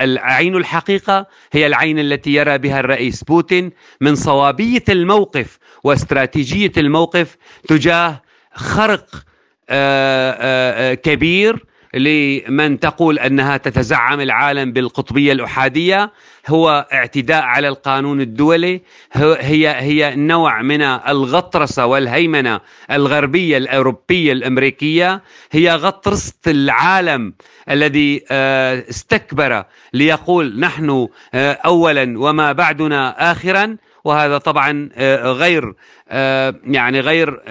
العين 0.01 0.55
الحقيقة 0.55 1.27
هي 1.51 1.67
العين 1.67 1.99
التي 1.99 2.33
يرى 2.33 2.57
بها 2.57 2.79
الرئيس 2.79 3.23
بوتين 3.23 3.71
من 4.01 4.15
صوابية 4.15 4.83
الموقف 4.89 5.57
واستراتيجية 5.83 6.71
الموقف 6.77 7.37
تجاه 7.67 8.21
خرق 8.53 9.05
آه، 9.69 10.31
آه، 10.39 10.93
كبير 10.93 11.65
لمن 11.97 12.79
تقول 12.79 13.19
أنها 13.19 13.57
تتزعم 13.57 14.21
العالم 14.21 14.71
بالقطبية 14.71 15.31
الأحادية 15.31 16.11
هو 16.47 16.87
اعتداء 16.93 17.43
على 17.43 17.67
القانون 17.67 18.21
الدولي. 18.21 18.81
هي 19.13 19.69
هي 19.69 20.15
نوع 20.15 20.61
من 20.61 20.81
الغطرسة 20.81 21.85
والهيمنة 21.85 22.59
الغربية 22.91 23.57
الأوروبية 23.57 24.31
الأمريكية. 24.31 25.21
هي 25.51 25.75
غطرسة 25.75 26.33
العالم 26.47 27.33
الذي 27.69 28.23
آه، 28.31 28.83
استكبر 28.89 29.63
ليقول 29.93 30.59
نحن 30.59 31.07
آه، 31.33 31.53
اولا 31.53 32.19
وما 32.19 32.51
بعدنا 32.51 33.31
اخرا. 33.31 33.77
وهذا 34.03 34.37
طبعا 34.37 34.89
آه، 34.95 35.31
غير 35.31 35.73
يعني 36.63 36.99
غير 36.99 37.41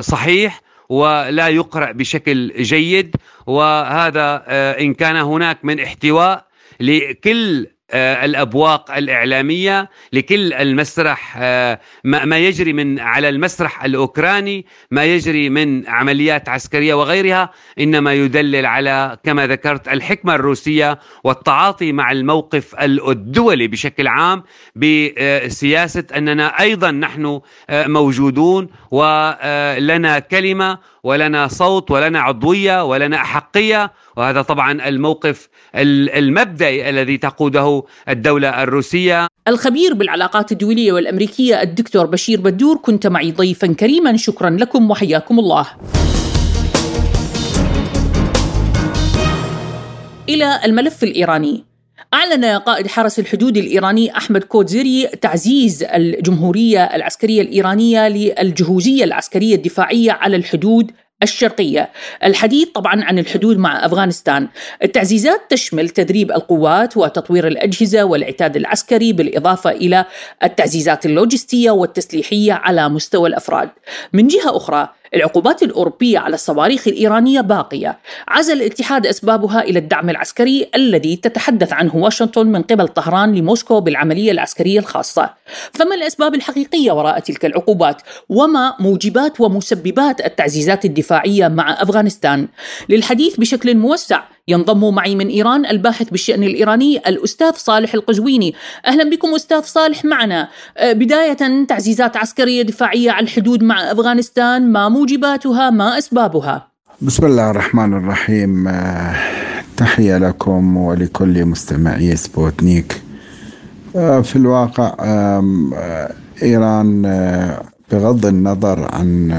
صحيح. 0.00 0.63
ولا 0.88 1.48
يقرأ 1.48 1.92
بشكل 1.92 2.52
جيد 2.62 3.16
وهذا 3.46 4.44
إن 4.80 4.94
كان 4.94 5.16
هناك 5.16 5.64
من 5.64 5.80
احتواء 5.80 6.46
لكل 6.80 7.66
آه، 7.66 7.73
الأبواق 7.94 8.96
الإعلامية 8.96 9.90
لكل 10.12 10.52
المسرح 10.52 11.34
آه، 11.38 11.80
ما 12.04 12.38
يجري 12.38 12.72
من 12.72 13.00
على 13.00 13.28
المسرح 13.28 13.84
الأوكراني 13.84 14.66
ما 14.90 15.04
يجري 15.04 15.50
من 15.50 15.88
عمليات 15.88 16.48
عسكرية 16.48 16.94
وغيرها 16.94 17.50
إنما 17.80 18.12
يدلل 18.12 18.66
على 18.66 19.18
كما 19.24 19.46
ذكرت 19.46 19.88
الحكمة 19.88 20.34
الروسية 20.34 20.98
والتعاطي 21.24 21.92
مع 21.92 22.12
الموقف 22.12 22.74
الدولي 22.82 23.68
بشكل 23.68 24.06
عام 24.06 24.42
بسياسة 24.76 26.04
أننا 26.16 26.60
أيضا 26.60 26.90
نحن 26.90 27.40
آه، 27.70 27.86
موجودون 27.86 28.68
ولنا 28.90 30.18
كلمة 30.18 30.78
ولنا 31.04 31.48
صوت 31.48 31.90
ولنا 31.90 32.20
عضوية 32.20 32.84
ولنا 32.84 33.16
أحقية 33.16 33.92
وهذا 34.16 34.42
طبعا 34.42 34.88
الموقف 34.88 35.48
المبدئي 35.74 36.90
الذي 36.90 37.16
تقوده 37.16 37.82
الدولة 38.08 38.62
الروسية. 38.62 39.26
الخبير 39.48 39.94
بالعلاقات 39.94 40.52
الدولية 40.52 40.92
والأمريكية 40.92 41.62
الدكتور 41.62 42.06
بشير 42.06 42.40
بدور 42.40 42.76
كنت 42.76 43.06
معي 43.06 43.32
ضيفا 43.32 43.72
كريما. 43.72 44.16
شكرا 44.16 44.50
لكم 44.50 44.90
وحياكم 44.90 45.38
الله. 45.38 45.66
إلى 50.28 50.60
الملف 50.64 51.02
الإيراني. 51.02 51.73
أعلن 52.14 52.44
قائد 52.44 52.86
حرس 52.86 53.18
الحدود 53.18 53.56
الإيراني 53.56 54.16
أحمد 54.16 54.44
كودزيري 54.44 55.06
تعزيز 55.06 55.82
الجمهورية 55.82 56.84
العسكرية 56.84 57.42
الإيرانية 57.42 58.08
للجهوزية 58.08 59.04
العسكرية 59.04 59.54
الدفاعية 59.54 60.12
على 60.12 60.36
الحدود 60.36 60.90
الشرقية. 61.22 61.90
الحديث 62.24 62.68
طبعا 62.68 63.04
عن 63.04 63.18
الحدود 63.18 63.58
مع 63.58 63.86
أفغانستان. 63.86 64.48
التعزيزات 64.82 65.40
تشمل 65.50 65.88
تدريب 65.88 66.30
القوات 66.30 66.96
وتطوير 66.96 67.46
الأجهزة 67.46 68.04
والعتاد 68.04 68.56
العسكري 68.56 69.12
بالإضافة 69.12 69.70
إلى 69.70 70.04
التعزيزات 70.42 71.06
اللوجستية 71.06 71.70
والتسليحية 71.70 72.52
على 72.52 72.88
مستوى 72.88 73.28
الأفراد. 73.28 73.70
من 74.12 74.26
جهة 74.26 74.56
أخرى 74.56 74.88
العقوبات 75.14 75.62
الأوروبية 75.62 76.18
على 76.18 76.34
الصواريخ 76.34 76.88
الإيرانية 76.88 77.40
باقية. 77.40 77.98
عزل 78.28 78.52
الاتحاد 78.52 79.06
أسبابها 79.06 79.62
إلى 79.62 79.78
الدعم 79.78 80.10
العسكري 80.10 80.70
الذي 80.74 81.16
تتحدث 81.16 81.72
عنه 81.72 81.96
واشنطن 81.96 82.46
من 82.46 82.62
قبل 82.62 82.88
طهران 82.88 83.34
لموسكو 83.34 83.80
بالعملية 83.80 84.32
العسكرية 84.32 84.78
الخاصة. 84.78 85.30
فما 85.72 85.94
الأسباب 85.94 86.34
الحقيقية 86.34 86.92
وراء 86.92 87.18
تلك 87.18 87.44
العقوبات؟ 87.44 88.02
وما 88.28 88.74
موجبات 88.80 89.40
ومسببات 89.40 90.20
التعزيزات 90.20 90.84
الدفاعية 90.84 91.48
مع 91.48 91.82
أفغانستان؟ 91.82 92.48
للحديث 92.88 93.36
بشكل 93.36 93.76
موسع 93.76 94.22
ينضم 94.48 94.94
معي 94.94 95.14
من 95.14 95.28
إيران 95.28 95.66
الباحث 95.66 96.10
بالشأن 96.10 96.42
الإيراني 96.42 96.98
الأستاذ 96.98 97.52
صالح 97.52 97.94
القزويني. 97.94 98.54
أهلا 98.86 99.10
بكم 99.10 99.34
أستاذ 99.34 99.62
صالح 99.62 100.04
معنا. 100.04 100.48
أه، 100.76 100.92
بداية 100.92 101.64
تعزيزات 101.68 102.16
عسكرية 102.16 102.62
دفاعية 102.62 103.10
على 103.10 103.24
الحدود 103.24 103.62
مع 103.62 103.92
أفغانستان 103.92 104.72
ما 104.72 104.88
موجباتها 104.88 105.70
ما 105.70 105.98
أسبابها؟ 105.98 106.68
بسم 107.02 107.26
الله 107.26 107.50
الرحمن 107.50 107.94
الرحيم. 107.94 108.68
أه، 108.68 109.14
تحية 109.76 110.18
لكم 110.18 110.76
ولكل 110.76 111.44
مستمعي 111.44 112.16
سبوتنيك. 112.16 113.02
أه، 113.96 114.20
في 114.20 114.36
الواقع 114.36 114.94
إيران 116.42 117.02
بغض 117.92 118.26
النظر 118.26 118.88
عن 118.94 119.32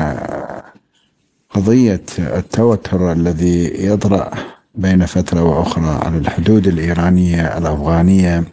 قضية 1.50 2.04
التوتر 2.20 3.12
الذي 3.12 3.88
يطرأ 3.88 4.32
بين 4.78 5.06
فترة 5.06 5.44
وأخرى 5.44 6.00
على 6.06 6.18
الحدود 6.18 6.68
الإيرانية 6.68 7.58
الأفغانية. 7.58 8.44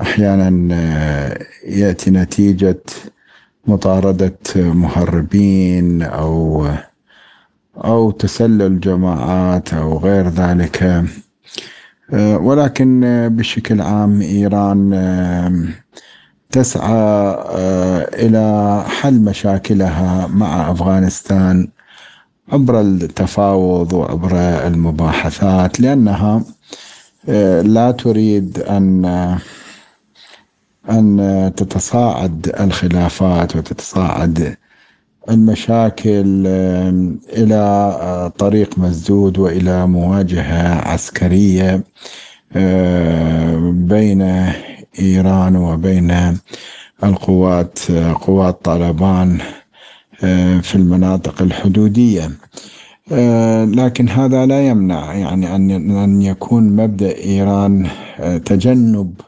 أحيانا 0.00 0.74
آه، 0.74 1.38
يأتي 1.66 2.10
نتيجة 2.10 2.82
مطاردة 3.66 4.38
مهربين 4.56 6.02
أو 6.02 6.66
أو 7.76 8.10
تسلل 8.10 8.80
جماعات 8.80 9.74
أو 9.74 9.98
غير 9.98 10.28
ذلك. 10.28 10.82
آه، 12.12 12.38
ولكن 12.38 13.00
بشكل 13.32 13.80
عام 13.80 14.20
إيران 14.20 14.92
آه، 14.94 15.62
تسعى 16.50 17.36
إلى 18.14 18.84
حل 18.88 19.20
مشاكلها 19.20 20.26
مع 20.26 20.70
أفغانستان. 20.70 21.68
عبر 22.48 22.80
التفاوض 22.80 23.92
وعبر 23.92 24.36
المباحثات 24.66 25.80
لأنها 25.80 26.42
آه، 27.28 27.62
لا 27.62 27.90
تريد 27.90 28.58
أن 28.58 29.04
أن 30.90 31.52
تتصاعد 31.56 32.54
الخلافات 32.60 33.56
وتتصاعد 33.56 34.56
المشاكل 35.30 36.44
آه، 36.46 36.90
إلى 37.32 37.54
آه، 38.00 38.28
طريق 38.28 38.78
مسدود 38.78 39.38
وإلى 39.38 39.86
مواجهة 39.86 40.88
عسكرية 40.88 41.82
بين 43.72 44.22
إيران 44.98 45.56
وبين 45.56 46.38
القوات 47.04 47.78
قوات 48.20 48.64
طالبان. 48.64 49.38
في 50.62 50.74
المناطق 50.74 51.42
الحدودية. 51.42 52.30
آه، 53.12 53.64
لكن 53.64 54.08
هذا 54.08 54.46
لا 54.46 54.68
يمنع 54.68 55.14
يعني 55.14 55.56
أن 55.56 55.70
أن 55.90 56.22
يكون 56.22 56.76
مبدأ 56.76 57.16
إيران 57.16 57.86
آه، 58.20 58.38
تجنب 58.38 59.20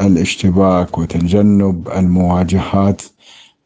الاشتباك 0.00 0.98
وتجنب 0.98 1.88
المواجهات. 1.96 3.02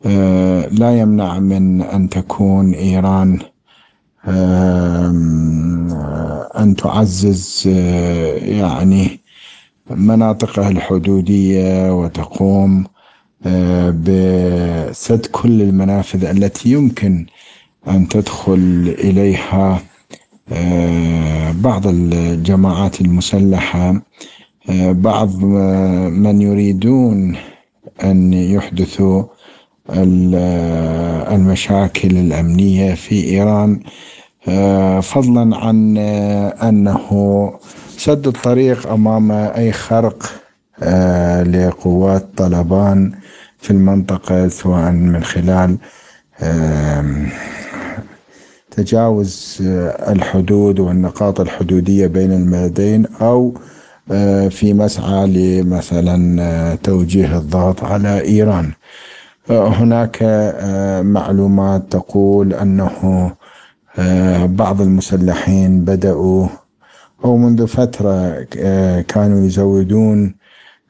آه، 0.06 0.66
لا 0.68 0.98
يمنع 0.98 1.38
من 1.38 1.82
أن 1.82 2.08
تكون 2.08 2.74
إيران 2.74 3.38
أن 6.58 6.74
تعزز 6.78 7.62
يعني 8.42 9.20
مناطقها 9.90 10.68
الحدودية 10.68 11.92
وتقوم 12.00 12.84
بسد 13.90 15.26
كل 15.32 15.62
المنافذ 15.62 16.24
التي 16.24 16.70
يمكن 16.70 17.26
أن 17.88 18.08
تدخل 18.08 18.94
إليها 18.98 19.82
آه، 20.52 21.52
بعض 21.52 21.86
الجماعات 21.86 23.00
المسلحة 23.00 24.02
آه، 24.70 24.92
بعض 24.92 25.42
من 26.10 26.42
يريدون 26.42 27.36
أن 28.04 28.32
يحدثوا 28.32 29.24
المشاكل 31.34 32.16
الأمنية 32.16 32.94
في 32.94 33.24
إيران 33.24 33.80
آه، 34.48 35.00
فضلا 35.00 35.56
عن 35.56 35.96
أنه 36.62 37.52
سد 37.96 38.26
الطريق 38.26 38.92
أمام 38.92 39.32
أي 39.32 39.72
خرق 39.72 40.32
لقوات 41.46 42.28
طلبان 42.36 43.12
في 43.58 43.70
المنطقة 43.70 44.48
سواء 44.48 44.90
من 44.90 45.24
خلال 45.24 45.78
تجاوز 48.70 49.58
الحدود 50.08 50.80
والنقاط 50.80 51.40
الحدودية 51.40 52.06
بين 52.06 52.32
البلدين 52.32 53.06
أو 53.20 53.54
في 54.50 54.74
مسعى 54.74 55.26
لمثلا 55.26 56.78
توجيه 56.82 57.38
الضغط 57.38 57.84
على 57.84 58.20
إيران. 58.20 58.72
هناك 59.50 60.22
معلومات 61.04 61.92
تقول 61.92 62.54
أنه 62.54 63.32
بعض 64.46 64.80
المسلحين 64.80 65.84
بدأوا 65.84 66.46
أو 67.24 67.36
منذ 67.36 67.66
فترة 67.66 68.42
كانوا 69.08 69.46
يزودون 69.46 70.34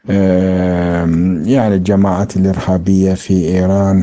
يعني 0.08 1.74
الجماعات 1.74 2.36
الإرهابية 2.36 3.14
في 3.14 3.48
إيران 3.48 4.02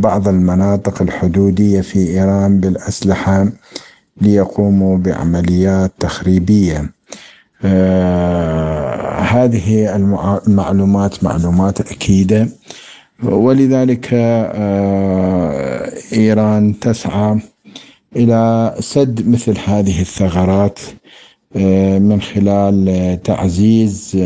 بعض 0.00 0.28
المناطق 0.28 1.02
الحدودية 1.02 1.80
في 1.80 1.98
إيران 1.98 2.60
بالأسلحة 2.60 3.48
ليقوموا 4.20 4.98
بعمليات 4.98 5.92
تخريبية. 6.00 6.90
هذه 9.34 9.96
المعلومات 10.48 11.24
معلومات 11.24 11.80
أكيدة. 11.80 12.48
ولذلك 13.22 14.08
إيران 16.12 16.78
تسعى 16.80 17.38
إلى 18.16 18.74
سد 18.80 19.28
مثل 19.28 19.58
هذه 19.66 20.00
الثغرات. 20.00 20.78
من 21.98 22.20
خلال 22.20 23.18
تعزيز 23.24 24.18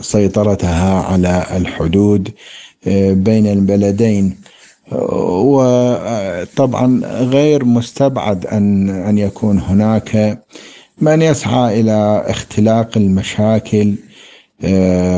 سيطرتها 0.00 1.02
على 1.02 1.46
الحدود 1.56 2.30
بين 3.26 3.46
البلدين. 3.46 4.36
وطبعا 5.32 7.00
غير 7.04 7.64
مستبعد 7.64 8.46
أن 8.46 8.90
أن 8.90 9.18
يكون 9.18 9.58
هناك 9.58 10.42
من 11.00 11.22
يسعى 11.22 11.80
إلى 11.80 12.24
اختلاق 12.26 12.90
المشاكل 12.96 13.94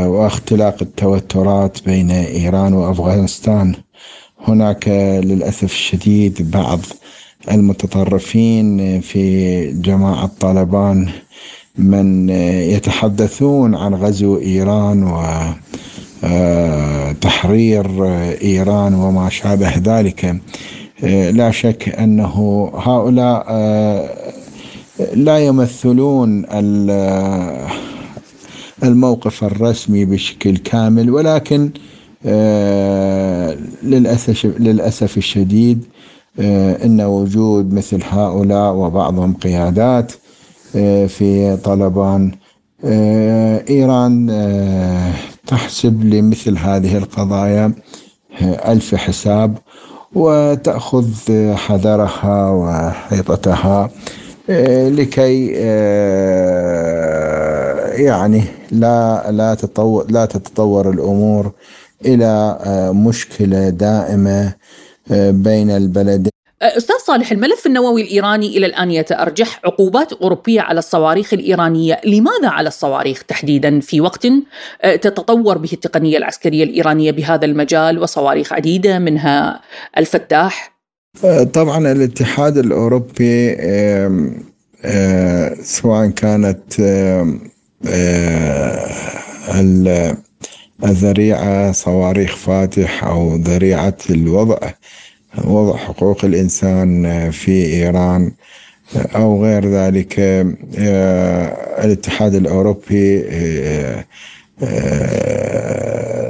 واختلاق 0.07 0.77
التوترات 0.83 1.85
بين 1.85 2.11
إيران 2.11 2.73
وأفغانستان. 2.73 3.75
هناك 4.49 4.89
للأسف 5.25 5.65
الشديد 5.65 6.51
بعض 6.51 6.81
المتطرفين 7.51 9.01
في 9.01 9.67
جماعة 9.73 10.31
طالبان 10.41 11.09
من 11.79 12.29
يتحدثون 12.75 13.75
عن 13.75 13.95
غزو 13.95 14.39
إيران 14.39 15.05
و 15.05 15.23
تحرير 17.21 18.05
إيران 18.43 18.95
وما 18.95 19.29
شابه 19.29 19.73
ذلك. 19.85 20.37
لا 21.33 21.51
شك 21.51 21.89
أنه 21.89 22.71
هؤلاء 22.75 23.47
لا 25.15 25.39
يمثلون 25.39 26.45
الموقف 28.83 29.45
الرسمي 29.45 30.05
بشكل 30.05 30.57
كامل 30.57 31.11
ولكن 31.11 31.71
للأسف 33.83 34.47
للأسف 34.59 35.17
الشديد 35.19 35.85
إن 36.39 37.01
وجود 37.01 37.73
مثل 37.75 38.01
هؤلاء 38.11 38.73
وبعضهم 38.75 39.35
قيادات 39.35 40.13
في 41.09 41.59
طلبان 41.65 42.31
إيران 43.71 44.33
تحسب 45.47 46.05
لمثل 46.05 46.59
هذه 46.59 46.97
القضايا 46.97 47.73
ألف 48.43 48.95
حساب 48.95 49.59
وتأخذ 50.15 51.09
حذرها 51.55 52.51
وحيطتها 52.51 53.91
لكي 54.89 55.47
يعني 58.05 58.43
لا 58.71 59.31
لا 59.31 59.55
تطور 59.55 60.07
لا 60.11 60.25
تتطور 60.25 60.91
الأمور 60.91 61.53
إلى 62.05 62.59
مشكلة 62.95 63.69
دائمة 63.69 64.53
بين 65.15 65.71
البلدين 65.71 66.33
أستاذ 66.63 66.97
صالح 67.07 67.33
الملف 67.33 67.67
النووي 67.67 68.03
الإيراني 68.03 68.57
إلى 68.57 68.67
الآن 68.67 68.91
يتأرجح 68.91 69.61
عقوبات 69.65 70.13
أوروبية 70.13 70.61
على 70.61 70.79
الصواريخ 70.79 71.35
الإيرانية، 71.35 72.01
لماذا 72.05 72.49
على 72.49 72.69
الصواريخ 72.69 73.23
تحديدا 73.23 73.81
في 73.81 74.01
وقت 74.01 74.27
تتطور 74.83 75.59
به 75.59 75.69
التقنية 75.73 76.19
العسكرية 76.19 76.65
الإيرانية 76.65 77.11
بهذا 77.11 77.45
المجال 77.45 77.99
وصواريخ 77.99 78.53
عديدة 78.53 78.99
منها 78.99 79.61
الفتاح؟ 79.99 80.79
طبعا 81.53 81.93
الاتحاد 81.93 82.59
الأوروبي 82.59 83.57
سواء 85.63 86.09
كانت 86.09 86.81
الذريعه 90.85 91.73
صواريخ 91.73 92.37
فاتح 92.37 93.05
أو 93.05 93.37
ذريعة 93.37 93.97
الوضع 94.11 94.59
وضع 95.45 95.77
حقوق 95.77 96.25
الإنسان 96.25 97.31
في 97.31 97.67
إيران 97.67 98.33
أو 98.97 99.45
غير 99.45 99.69
ذلك. 99.69 100.15
الاتحاد 101.85 102.35
الأوروبي 102.35 103.19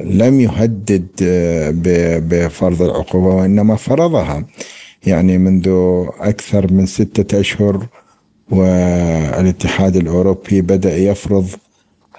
لم 0.05 0.41
يهدد 0.41 1.07
بفرض 2.29 2.83
العقوبة 2.83 3.27
وإنما 3.35 3.77
فرضها. 3.77 4.45
يعني 5.07 5.39
منذ 5.39 5.69
أكثر 6.21 6.73
من 6.73 6.87
ستة 6.87 7.41
أشهر 7.41 7.87
والاتحاد 8.51 9.97
الأوروبي 9.97 10.61
بدأ 10.61 10.97
يفرض 10.97 11.49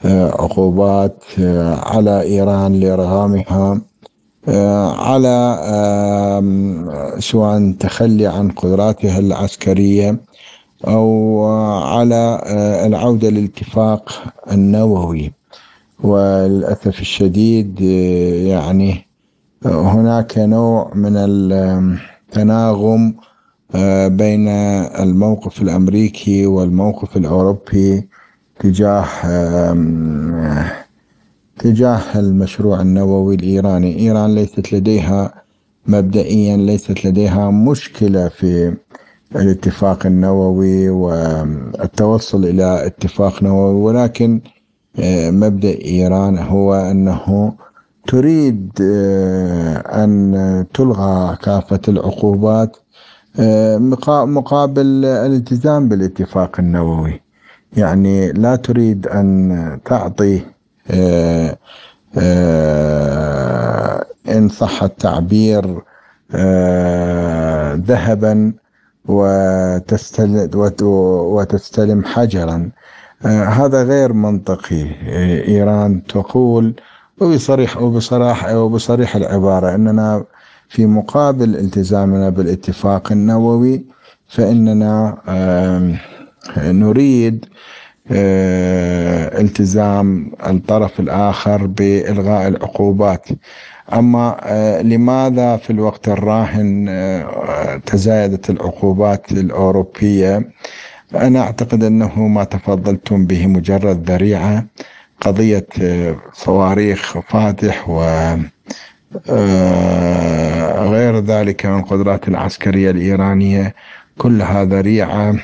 عقوبات 0.05 1.23
على 1.83 2.21
إيران 2.21 2.79
لإرغامها 2.79 3.81
على 5.07 5.59
سواء 7.19 7.71
تخلي 7.71 8.27
عن 8.27 8.49
قدراتها 8.49 9.19
العسكرية 9.19 10.17
أو 10.87 11.43
على 11.83 12.41
آه، 12.45 12.87
العودة 12.87 13.29
للاتفاق 13.29 14.23
النووي. 14.51 15.33
وللأسف 16.03 17.01
الشديد 17.01 17.79
آه، 17.81 18.47
يعني 18.47 19.05
هناك 19.65 20.37
نوع 20.37 20.91
من 20.95 21.11
التناغم 21.15 23.13
آه، 23.75 24.07
بين 24.07 24.47
الموقف 24.47 25.61
الأمريكي 25.61 26.45
والموقف 26.45 27.17
الأوروبي 27.17 28.09
تجاه 28.59 29.05
تجاه 31.59 32.19
المشروع 32.19 32.81
النووي 32.81 33.35
الإيراني. 33.35 33.99
إيران 33.99 34.35
ليست 34.35 34.73
لديها 34.73 35.43
مبدئيا 35.87 36.57
ليست 36.57 37.05
لديها 37.05 37.51
مشكلة 37.51 38.27
في 38.27 38.73
الاتفاق 39.35 40.05
النووي 40.05 40.89
والتوصل 40.89 42.45
إلى 42.45 42.85
اتفاق 42.85 43.43
نووي 43.43 43.73
ولكن 43.81 44.41
آه، 44.99 45.31
مبدأ 45.31 45.81
إيران 45.85 46.37
هو 46.37 46.73
أنه 46.73 47.53
تريد 48.07 48.71
آه، 48.81 50.03
أن 50.03 50.65
تلغى 50.73 51.37
كافة 51.43 51.79
العقوبات 51.87 52.77
آه، 53.39 53.77
مقابل 54.25 55.05
الالتزام 55.05 55.89
بالاتفاق 55.89 56.59
النووي. 56.59 57.22
يعني 57.77 58.31
لا 58.31 58.55
تريد 58.55 59.07
أن 59.07 59.79
تعطي 59.85 60.41
آه، 60.91 61.57
آه، 62.17 64.05
إن 64.29 64.49
صح 64.49 64.83
التعبير 64.83 65.81
آه، 66.35 67.73
ذهبا 67.73 68.53
وتستلم, 69.05 70.49
وتستلم 70.81 72.03
حجرا. 72.03 72.69
هذا 73.25 73.83
غير 73.83 74.13
منطقي. 74.13 74.85
إيران 75.47 76.03
تقول 76.03 76.73
وبصريح 77.21 77.77
وبصراحة 77.77 78.59
وبصريح 78.59 79.15
العبارة 79.15 79.75
أننا 79.75 80.23
في 80.69 80.85
مقابل 80.85 81.55
التزامنا 81.55 82.29
بالاتفاق 82.29 83.11
النووي 83.11 83.85
فإننا 84.27 85.17
نريد 86.57 87.45
آه، 88.11 89.41
التزام 89.41 90.31
الطرف 90.47 90.99
الآخر 90.99 91.67
بإلغاء 91.67 92.47
العقوبات. 92.47 93.27
أما 93.93 94.37
آه، 94.43 94.81
لماذا 94.81 95.57
في 95.57 95.69
الوقت 95.69 96.07
الراهن 96.07 96.85
آه، 96.89 97.81
تزايدت 97.85 98.49
العقوبات 98.49 99.31
الأوروبية؟ 99.31 100.51
أنا 101.15 101.39
أعتقد 101.41 101.83
أنه 101.83 102.27
ما 102.27 102.43
تفضلتم 102.43 103.25
به 103.25 103.47
مجرد 103.47 104.11
ذريعة. 104.11 104.65
قضية 105.21 105.67
صواريخ 106.33 107.19
فاتح 107.19 107.89
و 107.89 108.03
غير 110.89 111.19
ذلك 111.19 111.65
من 111.65 111.79
القدرات 111.79 112.27
العسكرية 112.27 112.91
الإيرانية 112.91 113.75
كل 114.17 114.41
هذا 114.41 114.81
ريعة 114.81 115.35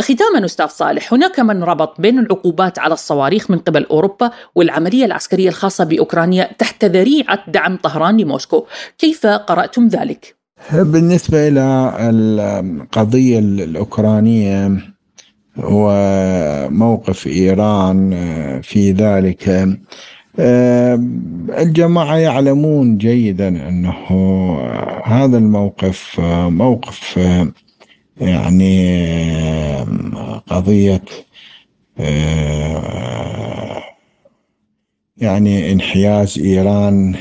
ختاما 0.00 0.44
أستاذ 0.44 0.66
صالح 0.66 1.12
هناك 1.12 1.40
من 1.40 1.62
ربط 1.64 2.00
بين 2.00 2.18
العقوبات 2.18 2.78
على 2.78 2.94
الصواريخ 2.94 3.50
من 3.50 3.58
قبل 3.58 3.84
أوروبا 3.84 4.30
والعملية 4.54 5.04
العسكرية 5.04 5.48
الخاصة 5.48 5.84
بأوكرانيا 5.84 6.50
تحت 6.58 6.84
ذريعة 6.84 7.38
دعم 7.48 7.76
طهران 7.76 8.16
لموسكو، 8.16 8.66
كيف 8.98 9.26
قرأتم 9.26 9.88
ذلك؟ 9.88 10.36
بالنسبة 10.72 11.48
إلى 11.48 11.96
القضية 12.00 13.38
الأوكرانية 13.38 14.70
وموقف 15.58 17.26
إيران 17.26 18.10
في 18.62 18.92
ذلك 18.92 19.68
الجماعة 21.58 22.16
يعلمون 22.16 22.98
جيدا 22.98 23.48
أنه 23.48 23.94
هذا 25.04 25.38
الموقف 25.38 26.20
موقف 26.48 27.18
يعني 28.22 28.92
قضية 30.48 31.02
يعني 35.16 35.72
انحياز 35.72 36.38
إيران 36.38 37.14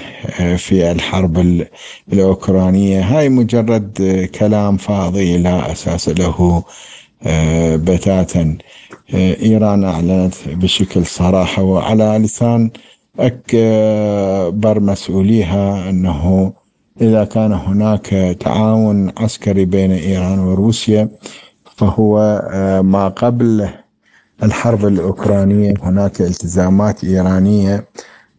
في 0.57 0.91
الحرب 0.91 1.65
الأوكرانية. 2.13 3.01
هاي 3.01 3.29
مجرد 3.29 4.29
كلام 4.35 4.77
فاضي 4.77 5.37
لا 5.37 5.71
أساس 5.71 6.09
له 6.09 6.63
بتاتا. 7.75 8.57
إيران 9.13 9.83
أعلنت 9.83 10.33
بشكل 10.47 11.05
صراحة 11.05 11.63
وعلى 11.63 12.17
لسان 12.23 12.71
أكبر 13.19 14.79
مسؤوليها 14.79 15.89
أنه 15.89 16.53
إذا 17.01 17.23
كان 17.23 17.53
هناك 17.53 18.37
تعاون 18.39 19.11
عسكري 19.17 19.65
بين 19.65 19.91
إيران 19.91 20.39
وروسيا 20.39 21.09
فهو 21.77 22.19
آه، 22.51 22.81
ما 22.81 23.07
قبل 23.07 23.69
الحرب 24.43 24.85
الأوكرانية 24.85 25.73
هناك 25.83 26.21
التزامات 26.21 27.03
إيرانية 27.03 27.85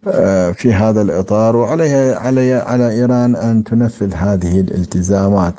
آه، 0.06 0.52
في 0.52 0.72
هذا 0.72 1.02
الإطار 1.02 1.56
وعليها 1.56 2.18
علي 2.18 2.54
على 2.54 2.90
إيران 2.90 3.36
أن 3.36 3.64
تنفذ 3.64 4.14
هذه 4.14 4.60
الالتزامات. 4.60 5.54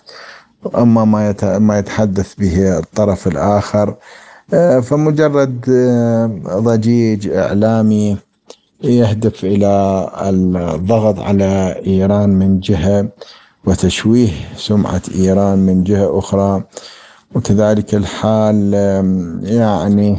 أما 0.76 1.06
ما 1.06 1.36
ما 1.60 1.80
يتحدث 1.80 2.34
به 2.36 2.78
الطرف 2.78 3.28
الآخر 3.28 3.96
آه، 4.54 4.80
فمجرد 4.80 5.62
ضجيج 6.48 7.28
إعلامي 7.28 8.18
يهدف 8.84 9.46
إلى 9.46 10.10
الضغط 10.76 11.20
على 11.20 11.82
إيران 11.88 12.30
من 12.30 12.60
جهة 12.60 13.08
وتشويه 13.66 14.32
سمعة 14.58 15.02
إيران 15.16 15.60
من 15.60 15.84
جهة 15.84 16.20
أخرى. 16.20 16.64
وكذلك 17.36 17.96
الحال 17.96 18.74
يعني 19.44 20.18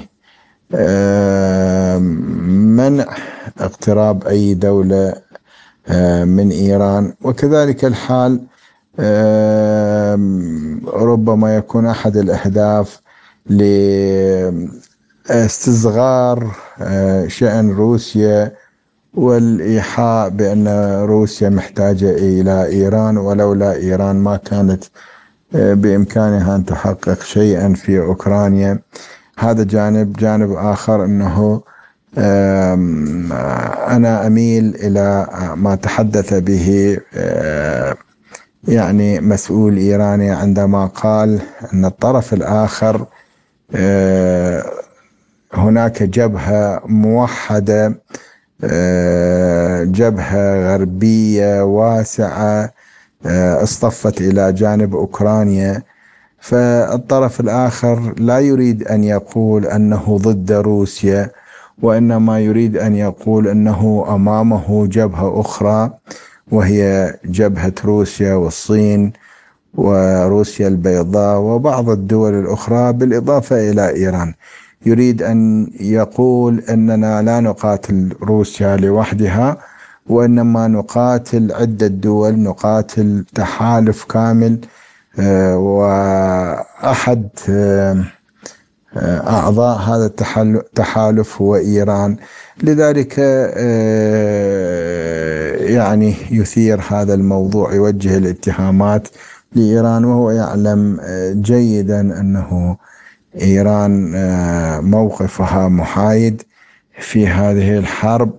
منع 2.77 3.07
اقتراب 3.61 4.27
أي 4.27 4.55
دولة 4.55 5.15
من 6.25 6.51
إيران. 6.51 7.15
وكذلك 7.23 7.85
الحال 7.85 8.41
ربما 10.95 11.57
يكون 11.57 11.87
أحد 11.87 12.17
الأهداف 12.17 13.01
استصغار 15.31 16.51
آه، 16.81 17.27
شأن 17.27 17.71
روسيا 17.71 18.53
والإيحاء 19.15 20.29
بأن 20.29 20.69
روسيا 21.05 21.49
محتاجة 21.49 22.11
إلى 22.11 22.67
إيران 22.67 23.17
ولولا 23.19 23.75
إيران 23.75 24.17
ما 24.17 24.37
كانت 24.37 24.85
آه، 25.55 25.75
بإمكانها 25.75 26.57
أن 26.57 26.65
تحقق 26.65 27.23
شيئا 27.23 27.75
في 27.75 28.01
أوكرانيا. 28.01 28.79
هذا 29.39 29.65
جانب. 29.65 30.13
جانب 30.13 30.53
آخر 30.53 31.05
أنه 31.05 31.63
أنا 33.89 34.27
أميل 34.27 34.75
إلى 34.75 35.27
ما 35.57 35.75
تحدث 35.75 36.35
به 36.35 36.99
آه، 37.15 37.97
يعني 38.69 39.21
مسؤول 39.21 39.77
إيراني 39.77 40.31
عندما 40.31 40.87
قال 40.87 41.41
أن 41.73 41.85
الطرف 41.85 42.35
الآخر 42.35 43.07
هناك 45.55 46.03
جبهة 46.03 46.83
موحدة 46.87 48.01
آه، 48.65 49.85
جبهة 49.85 50.75
غربية 50.75 51.63
واسعة 51.65 52.71
آه، 53.27 53.63
اصطفت 53.63 54.21
إلى 54.21 54.53
جانب 54.53 54.95
أوكرانيا. 54.95 55.83
فالطرف 56.41 57.41
الآخر 57.41 58.15
لا 58.19 58.39
يريد 58.41 58.83
أن 58.89 59.05
يقول 59.05 59.67
أنه 59.67 60.19
ضد 60.23 60.53
روسيا 60.53 61.31
وإنما 61.83 62.41
يريد 62.41 62.77
أن 62.77 62.95
يقول 62.95 63.49
أنه 63.49 64.07
أمامه 64.09 64.87
جبهة 64.87 65.41
أخرى 65.41 65.91
وهي 66.53 67.15
جبهة 67.25 67.73
روسيا 67.85 68.35
والصين 68.35 69.13
وروسيا 69.75 70.69
البيضاء 70.69 71.39
وبعض 71.41 71.91
الدول 71.91 72.35
الأخرى 72.35 72.93
بالإضافة 72.93 73.71
إلى 73.71 73.89
إيران. 73.97 74.35
يريد 74.87 75.23
أن 75.23 75.69
يقول 75.81 76.61
أننا 76.61 77.23
لا 77.23 77.41
نقاتل 77.41 78.13
روسيا 78.23 78.77
لوحدها 78.77 79.57
وإنما 80.07 80.69
نقاتل 80.69 81.53
عدة 81.53 81.87
دول 81.87 82.39
نقاتل 82.39 83.25
تحالف 83.35 84.05
كامل 84.05 84.59
آه، 85.19 85.57
وأحد 85.59 87.29
آه، 87.49 88.05
أعضاء 89.29 89.79
هذا 89.79 90.07
التحالف 90.37 91.43
هو 91.43 91.57
إيران. 91.57 92.17
لذلك 92.63 93.15
آه، 93.19 93.55
يعني 95.57 96.15
يثير 96.31 96.81
هذا 96.89 97.15
الموضوع 97.15 97.75
يوجه 97.75 98.17
الاتهامات 98.19 99.09
لإيران 99.55 100.05
وهو 100.05 100.31
يعلم 100.31 101.01
جيدا 101.33 102.01
أنه 102.01 102.77
إيران 103.43 104.13
آه، 104.15 104.81
موقفها 104.81 105.69
محايد 105.69 106.43
في 106.99 107.29
هذه 107.29 107.79
الحرب 107.79 108.31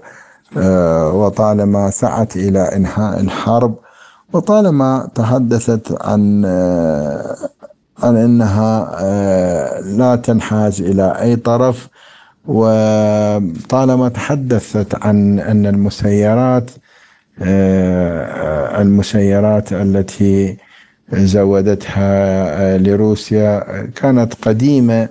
آه، 0.57 1.13
وطالما 1.13 1.89
سعت 1.89 2.35
إلى 2.35 2.59
إنهاء 2.59 3.19
الحرب 3.19 3.75
وطالما 4.33 5.09
تحدثت 5.15 5.97
عن 6.01 6.43
آه، 6.45 7.35
عن 8.03 8.17
إنها 8.17 9.01
لا 9.81 10.15
تنحاز 10.15 10.81
إلى 10.81 11.21
أي 11.21 11.35
طرف 11.35 11.89
وطالما 12.45 14.09
تحدثت 14.09 15.05
عن 15.05 15.39
أن 15.39 15.65
المسيرات 15.65 16.71
المسيرات 18.81 19.73
التي 19.73 20.57
زودتها 21.13 22.05
آه، 22.75 22.77
لروسيا. 22.77 23.59
كانت 23.95 24.33
قديمة 24.41 25.09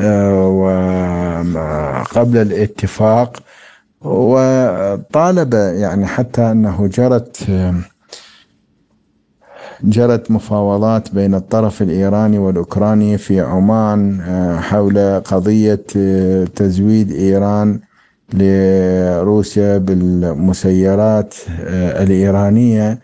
آه، 0.00 0.46
وقبل 0.48 2.38
الاتفاق. 2.38 3.36
وطالب 4.02 5.54
يعني 5.54 6.06
حتى 6.06 6.50
أنه 6.50 6.86
جرت 6.86 7.44
جرت 9.84 10.30
مفاوضات 10.30 11.14
بين 11.14 11.34
الطرف 11.34 11.82
الإيراني 11.82 12.38
والأوكراني 12.38 13.18
في 13.18 13.40
عمان 13.40 14.20
آه، 14.20 14.60
حول 14.60 15.20
قضية 15.20 15.74
تزويد 16.56 17.12
إيران 17.12 17.80
لروسيا 18.34 19.78
بالمسيرات 19.78 21.34
الإيرانية. 22.02 22.98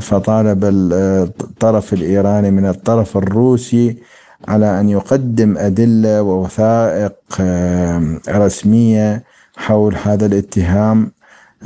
فطالب 0.00 0.64
الطرف 0.64 1.92
الإيراني 1.92 2.50
من 2.50 2.66
الطرف 2.66 3.16
الروسي 3.16 3.96
على 4.48 4.80
أن 4.80 4.88
يقدم 4.88 5.58
أدلة 5.58 6.22
ووثائق 6.22 7.14
رسمية 8.28 9.24
حول 9.56 9.94
هذا 10.04 10.26
الاتهام 10.26 11.10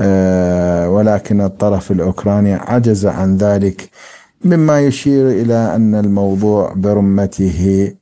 آه، 0.01 0.91
ولكن 0.91 1.41
الطرف 1.41 1.91
الأوكراني 1.91 2.55
عجز 2.55 3.07
عن 3.07 3.37
ذلك 3.37 3.91
مما 4.45 4.81
يشير 4.81 5.29
إلى 5.29 5.75
أن 5.75 5.95
الموضوع 5.95 6.73
برمته 6.77 7.93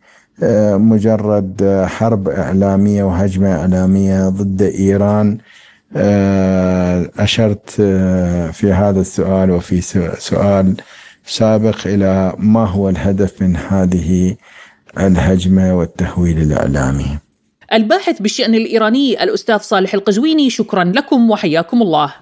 آه، 0.43 0.77
مجرد 0.77 1.85
حرب 1.87 2.29
إعلامية 2.29 3.05
وهجمة 3.05 3.53
إعلامية 3.53 4.29
ضد 4.29 4.63
إيران 4.63 5.39
آه، 5.39 5.66
أشرت 7.19 7.77
آه، 7.81 8.51
في 8.51 8.73
هذا 8.73 9.01
السؤال 9.01 9.51
وفي 9.51 9.81
سؤال 10.19 10.77
سابق 11.27 11.87
إلى 11.87 12.35
ما 12.39 12.65
هو 12.65 12.89
الهدف 12.89 13.43
من 13.43 13.57
هذه 13.57 14.37
الهجمة 14.99 15.77
والتهويل 15.79 16.39
الإعلامي. 16.39 17.19
الباحث 17.73 18.23
بالشأن 18.23 18.55
الإيراني 18.55 19.23
الأستاذ 19.23 19.59
صالح 19.59 19.95
القزويني 19.95 20.51
شكرا 20.51 20.85
لكم 20.85 21.31
وحياكم 21.31 21.83
الله. 21.83 22.15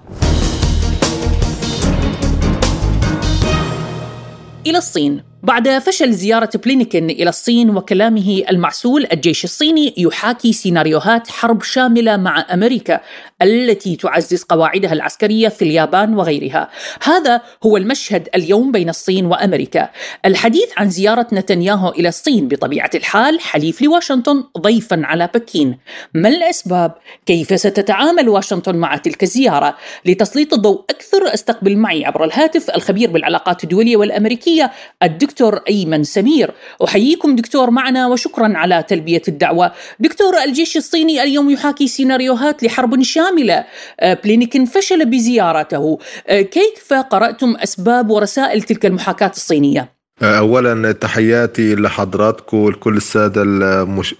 إلى 4.67 4.77
الصين. 4.77 5.23
بعد 5.43 5.79
فشل 5.79 6.13
زيارة 6.13 6.49
بلينكن 6.65 7.09
إلى 7.09 7.29
الصين 7.29 7.69
وكلامه 7.69 8.43
المعسول 8.49 9.07
الجيش 9.13 9.43
الصيني 9.43 9.93
يحاكي 9.97 10.53
سيناريوهات 10.53 11.27
حرب 11.27 11.63
شاملة 11.63 12.17
مع 12.17 12.45
أمريكا. 12.53 12.99
التي 13.41 13.95
تعزز 13.95 14.43
قواعدها 14.43 14.93
العسكرية 14.93 15.49
في 15.49 15.61
اليابان 15.61 16.15
وغيرها. 16.15 16.69
هذا 17.03 17.41
هو 17.63 17.77
المشهد 17.77 18.29
اليوم 18.35 18.71
بين 18.71 18.89
الصين 18.89 19.25
وأمريكا. 19.25 19.89
الحديث 20.25 20.69
عن 20.77 20.89
زيارة 20.89 21.27
نتنياهو 21.33 21.89
إلى 21.89 22.09
الصين 22.09 22.47
بطبيعة 22.47 22.89
الحال 22.95 23.39
حليف 23.39 23.81
لواشنطن 23.81 24.43
ضيفا 24.57 25.01
على 25.03 25.29
بكين. 25.35 25.77
ما 26.13 26.29
الأسباب؟ 26.29 26.95
كيف 27.25 27.59
ستتعامل 27.59 28.29
واشنطن 28.29 28.75
مع 28.75 28.97
تلك 28.97 29.23
الزيارة؟ 29.23 29.77
لتسليط 30.05 30.53
الضوء 30.53 30.83
أكثر 30.89 31.33
أستقبل 31.33 31.77
معي 31.77 32.05
عبر 32.05 32.23
الهاتف 32.23 32.69
الخبير 32.69 33.09
بالعلاقات 33.11 33.63
الدولية 33.63 33.97
والأمريكية 33.97 34.71
الدكتور 35.03 35.35
دكتور 35.35 35.61
أيمن 35.69 36.03
سمير. 36.03 36.51
أحييكم 36.83 37.35
دكتور 37.35 37.69
معنا 37.69 38.07
وشكرا 38.07 38.57
على 38.57 38.83
تلبية 38.83 39.21
الدعوة. 39.27 39.71
دكتور 39.99 40.43
الجيش 40.43 40.77
الصيني 40.77 41.23
اليوم 41.23 41.49
يحاكي 41.49 41.87
سيناريوهات 41.87 42.63
لحرب 42.63 42.93
شاملة 43.25 43.65
آه، 43.99 44.19
بلينكن 44.23 44.65
فشل 44.65 45.05
بزيارته. 45.05 45.99
آه، 46.27 46.41
كيف 46.41 46.93
قرأتم 46.93 47.55
أسباب 47.63 48.09
ورسائل 48.09 48.61
تلك 48.61 48.85
المحاكاة 48.85 49.31
الصينية؟ 49.35 49.95
آه، 50.21 50.37
اولا 50.37 50.91
تحياتي 50.91 51.75
لحضراتكم 51.75 52.57
ولكل 52.57 52.97
السادة 52.97 53.43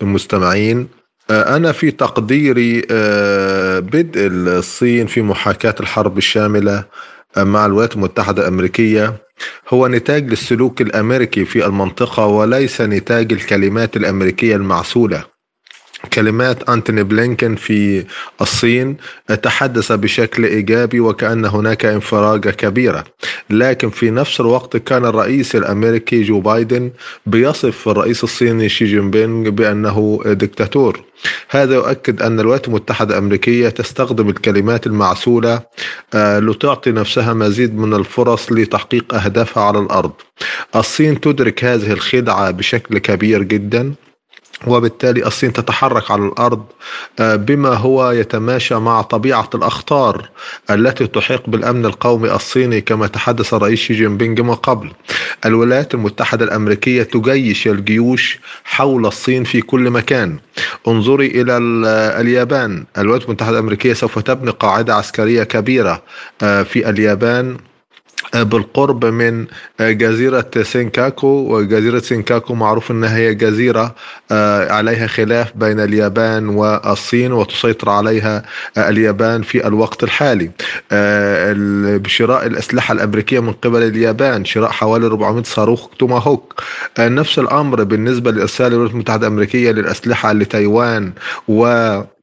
المستمعين. 0.02 0.88
أنا 1.30 1.72
في 1.72 1.92
تقديري 1.92 2.82
بدء 3.80 4.28
الصين 4.28 5.08
في 5.08 5.22
محاكاة 5.22 5.76
الحرب 5.80 6.18
الشاملة 6.18 6.84
مع 7.38 7.66
الولايات 7.66 7.96
المتحدة 7.96 8.42
الأمريكية. 8.42 9.14
هو 9.70 9.88
نتاج 9.88 10.30
للسلوك 10.30 10.82
الأمريكي 10.82 11.46
في 11.46 11.66
المنطقة 11.66 12.26
وليس 12.26 12.82
نتاج 12.82 13.34
الكلمات 13.34 13.98
الأمريكية 13.98 14.56
المعسولة. 14.56 15.35
كلمات 16.06 16.70
أنتوني 16.70 17.04
بلينكن 17.04 17.56
في 17.56 18.06
الصين 18.42 18.98
تحدث 19.44 19.92
بشكل 19.92 20.46
إيجابي 20.46 21.00
وكأن 21.00 21.46
هناك 21.46 21.86
انفراجة 21.86 22.50
كبيرة. 22.50 23.04
لكن 23.50 23.90
في 23.90 24.10
نفس 24.12 24.40
الوقت 24.42 24.78
كان 24.78 25.06
الرئيس 25.06 25.56
الأمريكي 25.56 26.24
جو 26.24 26.40
بايدن 26.40 26.92
بيصف 27.26 27.90
الرئيس 27.90 28.24
الصيني 28.24 28.70
شي 28.70 28.86
جين 28.86 29.12
بينغ 29.12 29.50
بأنه 29.50 30.22
دكتاتور 30.26 31.04
هذا 31.50 31.76
يؤكد 31.76 32.22
أن 32.22 32.40
الولايات 32.40 32.68
المتحدة 32.68 33.14
الأمريكية 33.14 33.70
تستخدم 33.70 34.30
الكلمات 34.30 34.88
المعسولة 34.88 35.62
آه، 36.14 36.40
لتعطي 36.40 36.92
نفسها 36.92 37.34
مزيد 37.34 37.76
من 37.78 37.94
الفرص 37.94 38.52
لتحقيق 38.52 39.14
أهدافها 39.14 39.64
على 39.64 39.80
الأرض. 39.80 40.12
الصين 40.76 41.22
تدرك 41.22 41.64
هذه 41.64 41.92
الخدعة 41.92 42.52
بشكل 42.52 42.98
كبير 42.98 43.44
جدا. 43.44 43.94
وبالتالي 44.68 45.28
الصين 45.28 45.54
تتحرك 45.54 46.12
على 46.12 46.26
الأرض 46.26 46.66
آه، 47.20 47.36
بما 47.36 47.70
هو 47.70 48.12
يتماشى 48.12 48.76
مع 48.76 49.02
طبيعة 49.02 49.50
الأخطار 49.56 50.30
التي 50.70 51.08
تحيق 51.08 51.50
بالأمن 51.50 51.86
القومي 51.86 52.32
الصيني 52.32 52.82
كما 52.82 53.08
تحدث 53.08 53.54
الرئيس 53.54 53.80
شي 53.80 53.94
جين 53.94 54.18
بينغ 54.18 54.42
من 54.42 54.56
قبل. 54.56 54.92
الولايات 55.46 55.94
المتحدة 55.94 56.46
الأمريكية 56.46 57.04
تجيش 57.04 57.68
الجيوش 57.68 58.40
حول 58.64 59.06
الصين 59.06 59.44
في 59.44 59.62
كل 59.62 59.90
مكان. 59.90 60.38
انظري 60.88 61.28
إلى 61.28 61.58
اليابان، 62.22 62.86
الولايات 62.98 63.26
المتحدة 63.26 63.52
الأمريكية 63.52 63.94
سوف 63.94 64.20
تبني 64.20 64.52
قاعدة 64.52 64.96
عسكرية 64.96 65.44
كبيرة 65.44 66.02
آه، 66.44 66.64
في 66.64 66.90
اليابان 66.90 67.58
بالقرب 68.34 69.06
من 69.06 69.46
جزيرة 69.80 70.50
سينكاكو 70.62 71.28
وجزيرة 71.28 72.00
سينكاكو 72.00 72.56
معروف 72.56 72.92
أنها 72.92 73.18
هي 73.18 73.36
جزيرة 73.36 73.96
آه، 74.32 74.72
عليها 74.72 75.08
خلاف 75.08 75.52
بين 75.56 75.80
اليابان 75.80 76.50
والصين 76.50 77.34
وتسيطر 77.34 77.90
عليها 77.90 78.44
اليابان 78.78 79.42
في 79.42 79.68
الوقت 79.68 80.04
الحالي. 80.04 80.52
آه، 80.92 81.56
بشراء 81.98 82.46
الأسلحة 82.48 82.92
الأمريكية 82.92 83.40
من 83.40 83.54
قبل 83.54 83.84
اليابان 83.84 84.46
شراء 84.46 84.72
حوالي 84.72 85.06
400 85.06 85.44
صاروخ 85.44 85.88
توماهوك. 86.00 86.62
آه، 87.00 87.08
نفس 87.08 87.40
الأمر 87.40 87.84
بالنسبة 87.84 88.32
لإرسال 88.32 88.68
الولايات 88.68 88.92
المتحدة 88.92 89.28
الأمريكية 89.28 89.72
للأسلحة 89.72 90.34
لتايوان 90.34 91.14
و 91.48 91.66
آه، 91.66 92.15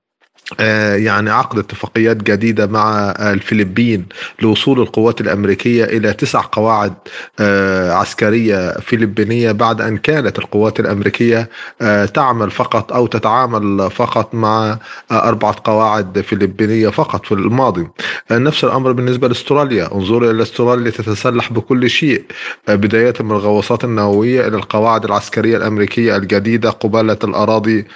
يعني 0.97 1.31
عقد 1.31 1.59
اتفاقيات 1.59 2.17
جديدة 2.17 2.67
مع 2.67 3.11
الفلبين 3.21 4.07
لوصول 4.43 4.81
القوات 4.81 5.21
الأمريكية 5.21 5.85
إلى 5.85 6.13
تسع 6.13 6.41
قواعد 6.53 6.95
آه، 7.41 7.93
عسكرية 7.93 8.71
فلبينية 8.73 9.53
بعد 9.53 9.81
أن 9.81 9.99
كانت 9.99 10.39
القوات 10.39 10.81
الأمريكية 10.81 11.49
آه، 11.83 12.05
تعمل 12.05 12.51
فقط 12.51 12.93
أو 12.93 13.07
تتعامل 13.07 13.91
فقط 13.91 14.35
مع 14.35 14.79
أربعة 15.13 15.57
قواعد 15.65 16.21
فلبينية 16.21 16.89
فقط 16.89 17.27
في 17.27 17.33
الماضي. 17.33 17.89
نفس 18.31 18.65
الأمر 18.65 18.93
بالنسبة 18.93 19.29
لأستراليا. 19.29 19.95
انظروا 19.95 20.31
إلى 20.31 20.43
أستراليا 20.43 20.91
تتسلح 20.91 21.53
بكل 21.53 21.91
شيء. 21.91 22.25
بداية 22.69 23.15
من 23.21 23.31
الغواصات 23.31 23.85
النووية 23.85 24.49
إلى 24.49 24.57
القواعد 24.57 25.05
العسكرية 25.05 25.57
الأمريكية 25.57 26.17
الجديدة 26.17 26.71
قبالة 26.71 27.19
الأراضي 27.25 27.87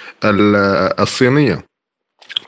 الصينية. 0.99 1.76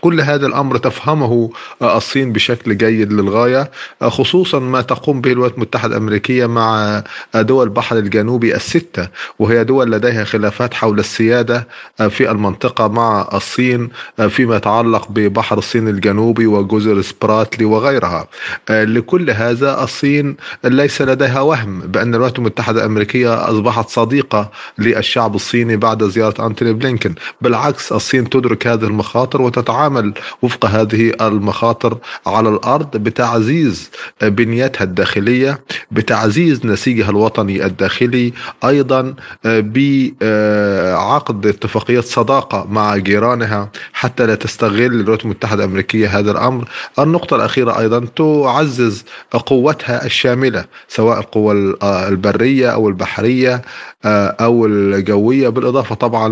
كل 0.02 0.22
هذا 0.22 0.48
الأمر 0.48 0.78
تفهمه 0.78 1.50
آه، 1.82 1.98
الصين 1.98 2.34
بشكل 2.34 2.78
جيد 2.78 3.14
للغاية 3.14 3.72
آه، 4.02 4.10
خصوصا 4.10 4.60
ما 4.60 4.82
تقوم 4.82 5.22
به 5.22 5.32
الولايات 5.32 5.56
المتحدة 5.56 5.98
الأمريكية 5.98 6.46
مع 6.46 7.04
آه، 7.36 7.42
دول 7.42 7.68
البحر 7.68 7.98
الجنوبي 7.98 8.56
الستة 8.56 9.08
وهي 9.40 9.64
دول 9.64 9.92
لديها 9.92 10.24
خلافات 10.24 10.74
حول 10.74 11.00
السيادة 11.00 11.68
في 12.10 12.32
المنطقة 12.32 12.88
مع 12.88 13.30
الصين 13.34 13.90
فيما 14.30 14.56
يتعلق 14.56 15.12
ببحر 15.12 15.58
الصين 15.58 15.88
الجنوبي 15.88 16.48
وجزر 16.48 17.02
سبراتلي 17.02 17.66
وغيرها. 17.66 18.28
لكل 18.70 19.30
هذا 19.30 19.84
الصين 19.84 20.38
ليس 20.64 21.02
لديها 21.02 21.42
وهم 21.42 21.80
بأن 21.80 22.14
الولايات 22.14 22.40
المتحدة 22.40 22.80
الأمريكية 22.80 23.50
أصبحت 23.50 23.90
صديقة 23.90 24.52
للشعب 24.78 25.36
الصيني 25.36 25.78
بعد 25.78 26.04
زيارة 26.04 26.46
أنتوني 26.46 26.74
بلينكن 26.74 27.16
بالعكس 27.42 27.92
الصين 27.92 28.30
تدرك 28.30 28.68
هذه 28.68 28.84
المخاطر 28.84 29.42
وتتعامل 29.42 29.69
تتعامل 29.70 30.14
وفق 30.42 30.66
هذه 30.66 31.12
المخاطر 31.22 31.98
على 32.28 32.50
الأرض 32.50 32.98
بتعزيز 32.98 33.92
بنيتها 34.22 34.84
الداخلية 34.84 35.60
بتعزيز 35.92 36.66
نسيجها 36.66 37.10
الوطني 37.10 37.66
الداخلي 37.66 38.34
أيضا 38.66 39.14
بعقد 39.46 41.46
اتفاقيات 41.48 42.04
صداقة 42.04 42.68
مع 42.70 42.98
جيرانها 42.98 43.70
حتى 43.94 44.26
لا 44.26 44.36
تستغل 44.36 44.86
الولايات 44.86 45.24
المتحدة 45.26 45.64
الأمريكية 45.64 46.20
هذا 46.20 46.32
الأمر. 46.32 46.70
النقطة 47.00 47.36
الأخيرة 47.36 47.80
أيضا 47.80 48.06
تعزز 48.16 49.06
قوتها 49.46 50.06
الشاملة 50.06 50.66
سواء 50.88 51.20
القوى 51.20 51.76
البرية 51.84 52.70
أو 52.70 52.90
البحرية 52.90 53.62
أو 54.06 54.66
الجوية 54.66 55.50
بالإضافة 55.50 55.96
طبعا 55.96 56.30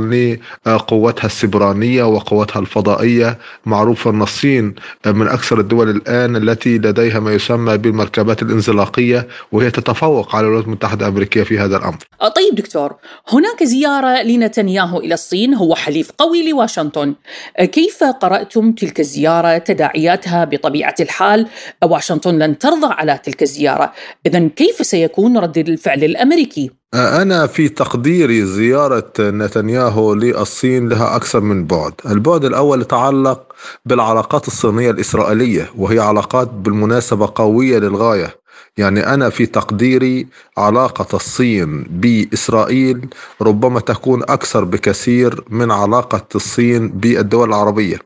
لقوتها 0.67 1.26
السبرانية 1.26 2.04
وقوتها 2.04 2.60
الفضائية 2.60 3.26
معروف 3.65 4.07
أن 4.07 4.21
الصين 4.21 4.75
من 5.05 5.27
أكثر 5.27 5.59
الدول 5.59 5.89
الآن 5.89 6.35
التي 6.35 6.77
لديها 6.77 7.19
ما 7.19 7.33
يسمى 7.33 7.77
بالمركبات 7.77 8.41
الانزلاقية 8.41 9.27
وهي 9.51 9.71
تتفوق 9.71 10.35
على 10.35 10.43
الولايات 10.43 10.65
المتحدة 10.65 11.05
الأمريكية 11.05 11.43
في 11.43 11.59
هذا 11.59 11.77
الأمر. 11.77 11.97
آه، 12.21 12.27
طيب 12.27 12.55
دكتور 12.55 12.95
هناك 13.29 13.63
زيارة 13.63 14.21
لنتنياهو 14.23 14.99
إلى 14.99 15.13
الصين 15.13 15.53
هو 15.53 15.75
حليف 15.75 16.11
قوي 16.17 16.51
لواشنطن. 16.51 17.15
آه، 17.57 17.65
كيف 17.65 18.03
قرأتم 18.03 18.71
تلك 18.71 18.99
الزيارة؟ 18.99 19.57
تداعياتها 19.57 20.45
بطبيعة 20.45 20.95
الحال؟ 20.99 21.47
واشنطن 21.83 22.39
لن 22.39 22.57
ترضى 22.57 22.93
على 22.93 23.19
تلك 23.23 23.41
الزيارة. 23.43 23.93
إذا 24.25 24.47
كيف 24.47 24.85
سيكون 24.85 25.37
رد 25.37 25.57
الفعل 25.57 26.03
الأمريكي؟ 26.03 26.71
أنا 26.93 27.47
في 27.47 27.69
تقديري 27.69 28.45
زيارة 28.45 29.12
نتنياهو 29.19 30.13
للصين 30.13 30.89
لها 30.89 31.15
أكثر 31.15 31.39
من 31.39 31.65
بعد. 31.65 31.93
البعد 32.06 32.45
الأول 32.45 32.82
يتعلق 32.82 33.54
بالعلاقات 33.86 34.47
الصينية 34.47 34.91
الإسرائيلية 34.91 35.69
وهي 35.78 36.00
علاقات 36.00 36.47
بالمناسبة 36.47 37.32
قوية 37.36 37.80
للغاية. 37.80 38.36
يعني 38.78 39.13
أنا 39.13 39.30
في 39.30 39.46
تقديري 39.46 40.28
علاقة 40.58 41.15
الصين 41.15 41.84
بإسرائيل 41.89 43.08
ربما 43.41 43.80
تكون 43.80 44.24
أكثر 44.24 44.64
بكثير 44.64 45.43
من 45.49 45.72
علاقة 45.72 46.26
الصين 46.36 46.89
بالدول 46.89 47.49
العربية. 47.49 47.99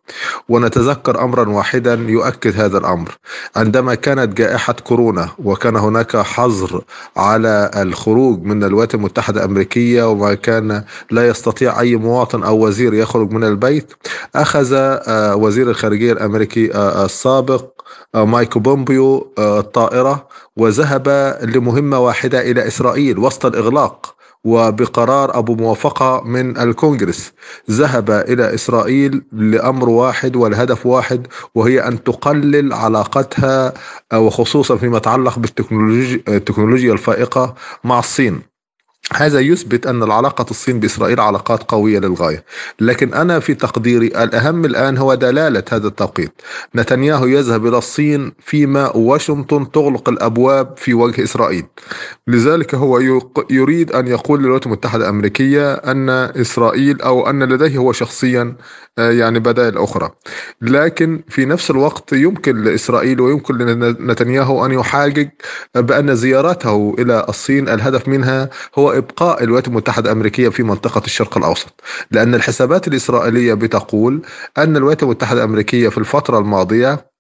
ونتذكر 0.50 1.24
امرا 1.24 1.50
واحدا 1.50 1.94
يؤكد 1.94 2.60
هذا 2.62 2.78
الأمر. 2.78 3.18
عندما 3.56 3.96
كانت 3.96 4.38
جائحة 4.38 4.74
كورونا 4.74 5.30
وكان 5.44 5.76
هناك 5.76 6.18
حظر 6.18 6.84
على 7.18 7.72
الخروج 7.76 8.44
من 8.44 8.64
الولايات 8.64 8.96
المتحدة 8.96 9.40
الأمريكية 9.40 10.10
وما 10.12 10.34
كان 10.34 10.84
لا 11.12 11.28
يستطيع 11.28 11.80
أي 11.80 11.96
مواطن 11.96 12.44
أو 12.44 12.66
وزير 12.68 12.94
يخرج 12.94 13.32
من 13.32 13.44
البيت 13.44 13.94
أخذ 14.36 14.74
آه، 14.74 15.36
وزير 15.36 15.70
الخارجية 15.70 16.14
الأمريكي 16.14 16.74
آه، 16.74 17.06
السابق 17.06 17.66
آه، 18.16 18.26
مايكو 18.26 18.60
بومبيو 18.60 19.34
الطائرة 19.40 20.28
وذهب 20.58 21.38
لمهمة 21.42 22.00
واحدة 22.00 22.42
إلى 22.52 22.68
إسرائيل 22.68 23.20
وسط 23.20 23.46
الإغلاق 23.46 24.16
وبقرار 24.44 25.38
أبو 25.38 25.56
موافقة 25.56 26.22
من 26.26 26.58
الكونغرس. 26.58 27.34
ذهب 27.72 28.12
إلى 28.12 28.54
إسرائيل 28.54 29.22
لأمر 29.32 29.90
واحد 29.90 30.36
والهدف 30.36 30.86
واحد 30.86 31.28
وهي 31.56 31.80
أن 31.88 32.04
تقلل 32.04 32.74
علاقتها 32.74 33.74
وخصوصا 34.14 34.76
فيما 34.76 34.98
يتعلق 34.98 35.40
بالتكنولوجيا 35.40 36.94
الفائقة 36.94 37.56
مع 37.84 38.00
الصين. 38.00 38.51
هذا 39.16 39.40
يثبت 39.40 39.88
أن 39.88 40.04
العلاقة 40.04 40.46
الصين 40.52 40.80
بإسرائيل 40.80 41.20
علاقات 41.20 41.64
قوية 41.64 42.00
للغاية. 42.00 42.44
لكن 42.80 43.14
أنا 43.14 43.40
في 43.40 43.54
تقديري 43.54 44.08
الأهم 44.08 44.66
الآن 44.66 44.98
هو 44.98 45.14
دلالة 45.14 45.64
هذا 45.72 45.88
التوقيت. 45.88 46.32
نتنياهو 46.76 47.26
يذهب 47.26 47.68
إلى 47.68 47.78
الصين 47.78 48.32
فيما 48.40 48.96
واشنطن 48.96 49.72
تغلق 49.72 50.10
الأبواب 50.10 50.78
في 50.78 50.94
وجه 50.94 51.24
إسرائيل. 51.24 51.66
لذلك 52.28 52.76
هو 52.76 53.00
يريد 53.50 53.92
أن 53.92 54.08
يقول 54.08 54.40
للولايات 54.40 54.66
المتحدة 54.66 55.04
الأمريكية 55.04 55.74
أن 55.74 56.10
إسرائيل 56.10 57.02
أو 57.02 57.30
أن 57.30 57.44
لديه 57.44 57.78
هو 57.78 57.92
شخصيا 57.92 58.56
آه، 58.98 59.12
يعني 59.12 59.40
بدائل 59.40 59.78
أخرى. 59.78 60.10
لكن 60.62 61.22
في 61.30 61.46
نفس 61.46 61.72
الوقت 61.72 62.14
يمكن 62.14 62.64
لإسرائيل 62.64 63.22
ويمكن 63.22 63.58
لنتنياهو 63.58 64.66
أن 64.66 64.72
يحاجج 64.72 65.28
بأن 65.76 66.16
زيارته 66.16 66.96
إلى 67.00 67.26
الصين 67.30 67.70
الهدف 67.70 68.08
منها 68.08 68.50
هو 68.76 69.01
إبقاء 69.02 69.44
الولايات 69.44 69.68
المتحدة 69.68 70.12
الأمريكية 70.12 70.50
في 70.50 70.64
منطقة 70.64 71.02
الشرق 71.06 71.38
الأوسط. 71.38 71.82
لأن 72.12 72.36
الحسابات 72.36 72.88
الإسرائيلية 72.88 73.54
بتقول 73.54 74.22
أن 74.58 74.78
الولايات 74.78 75.04
المتحدة 75.04 75.40
الأمريكية 75.44 75.90
في 75.90 75.98
الفترة 75.98 76.40
الماضية 76.40 77.11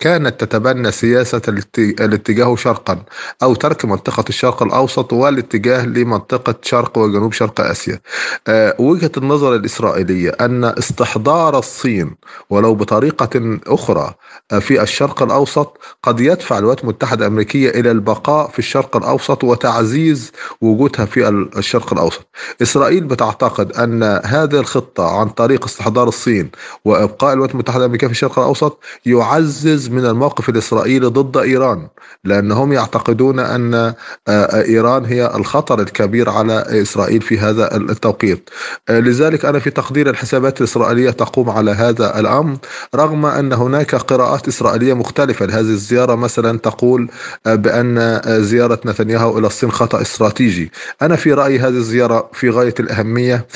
كانت 0.00 0.40
تتبنى 0.44 0.90
سياسة 0.92 1.42
الاتجاه 1.78 2.56
شرقا 2.56 3.02
أو 3.42 3.54
ترك 3.54 3.84
منطقة 3.84 4.24
الشرق 4.28 4.62
الأوسط 4.62 5.12
والاتجاه 5.12 5.86
لمنطقة 5.86 6.54
شرق 6.62 6.98
وجنوب 6.98 7.32
شرق 7.32 7.60
آسيا. 7.60 8.00
أه 8.48 8.74
وجهة 8.78 9.10
النظر 9.16 9.54
الإسرائيلية 9.54 10.30
أن 10.40 10.64
استحضار 10.64 11.58
الصين 11.58 12.14
ولو 12.50 12.74
بطريقة 12.74 13.58
أخرى 13.66 14.14
آه، 14.52 14.58
في 14.58 14.82
الشرق 14.82 15.22
الأوسط 15.22 15.78
قد 16.02 16.20
يدفع 16.20 16.58
الولايات 16.58 16.82
المتحدة 16.84 17.26
الأمريكية 17.26 17.70
إلى 17.70 17.90
البقاء 17.90 18.48
في 18.50 18.58
الشرق 18.58 18.96
الأوسط 18.96 19.44
وتعزيز 19.44 20.32
وجودها 20.60 21.04
في 21.06 21.28
الشرق 21.56 21.92
الأوسط. 21.92 22.26
إسرائيل 22.62 23.04
بتعتقد 23.04 23.72
أن 23.72 24.02
هذه 24.24 24.60
الخطة 24.60 25.18
عن 25.20 25.28
طريق 25.28 25.64
استحضار 25.64 26.08
الصين 26.08 26.50
وإبقاء 26.84 27.32
الولايات 27.32 27.54
المتحدة 27.54 27.78
الأمريكية 27.80 28.06
في 28.06 28.12
الشرق 28.12 28.38
الأوسط 28.38 28.78
يعزز 29.06 29.87
من 29.90 30.06
الموقف 30.06 30.48
الإسرائيلي 30.48 31.06
ضد 31.06 31.36
إيران 31.36 31.88
لأنهم 32.24 32.72
يعتقدون 32.72 33.38
أن 33.38 33.74
آه، 33.74 33.94
آه، 34.28 34.64
إيران 34.64 35.04
هي 35.04 35.36
الخطر 35.36 35.80
الكبير 35.80 36.30
على 36.30 36.82
إسرائيل 36.82 37.20
في 37.22 37.38
هذا 37.38 37.76
التوقيت. 37.76 38.50
آه، 38.88 39.00
لذلك 39.00 39.44
أنا 39.44 39.58
في 39.58 39.70
تقدير 39.70 40.10
الحسابات 40.10 40.58
الإسرائيلية 40.60 41.10
تقوم 41.10 41.50
على 41.50 41.70
هذا 41.70 42.20
الأمر 42.20 42.56
رغم 42.94 43.26
أن 43.26 43.52
هناك 43.52 43.94
قراءات 43.94 44.48
إسرائيلية 44.48 44.94
مختلفة. 44.94 45.46
لهذه 45.46 45.60
الزيارة 45.60 46.14
مثلا 46.14 46.58
تقول 46.58 47.10
بأن 47.46 48.20
زيارة 48.26 48.80
نتنياهو 48.86 49.38
إلى 49.38 49.46
الصين 49.46 49.70
خطأ 49.72 50.00
استراتيجي. 50.00 50.70
أنا 51.02 51.16
في 51.16 51.32
رأيي 51.32 51.58
هذه 51.58 51.68
الزيارة 51.68 52.30
في 52.32 52.50
غاية 52.50 52.74
الأهمية 52.80 53.46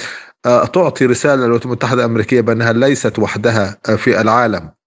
تعطي 0.44 1.06
رسالة 1.06 1.34
للولايات 1.34 1.66
المتحدة 1.66 2.04
الأمريكية 2.04 2.40
بأنها 2.40 2.72
ليست 2.72 3.18
وحدها 3.18 3.78
في 3.96 4.20
العالم. 4.20 4.81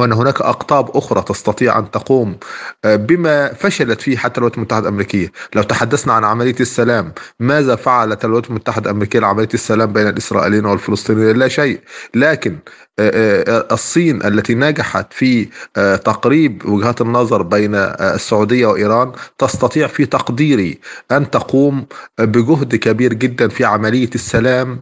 وأن 0.00 0.12
هناك 0.12 0.40
أقطاب 0.40 0.96
أخرى 0.96 1.22
تستطيع 1.22 1.78
أن 1.78 1.90
تقوم 1.90 2.36
آه، 2.84 2.96
بما 2.96 3.52
فشلت 3.52 4.00
فيه 4.00 4.16
حتى 4.16 4.38
الولايات 4.38 4.56
المتحدة 4.58 4.82
الأمريكية. 4.88 5.32
لو 5.54 5.62
تحدثنا 5.62 6.12
عن 6.12 6.24
عملية 6.24 6.56
السلام 6.60 7.12
ماذا 7.40 7.76
فعلت 7.76 8.24
الولايات 8.24 8.50
المتحدة 8.50 8.90
الأمريكية 8.90 9.18
لعملية 9.18 9.48
السلام 9.54 9.92
بين 9.92 10.08
الإسرائيليين 10.08 10.64
والفلسطينيين؟ 10.66 11.36
لا 11.36 11.48
شيء. 11.48 11.80
لكن 12.14 12.58
الصين 13.00 14.22
التي 14.24 14.54
نجحت 14.54 15.12
في 15.12 15.48
تقريب 16.04 16.66
وجهات 16.66 17.00
النظر 17.00 17.42
بين 17.42 17.74
السعودية 17.74 18.66
وإيران 18.66 19.12
تستطيع 19.38 19.86
في 19.86 20.06
تقديري 20.06 20.78
أن 21.12 21.30
تقوم 21.30 21.86
بجهد 22.18 22.74
كبير 22.76 23.12
جدا 23.14 23.48
في 23.48 23.64
عملية 23.64 24.10
السلام 24.14 24.80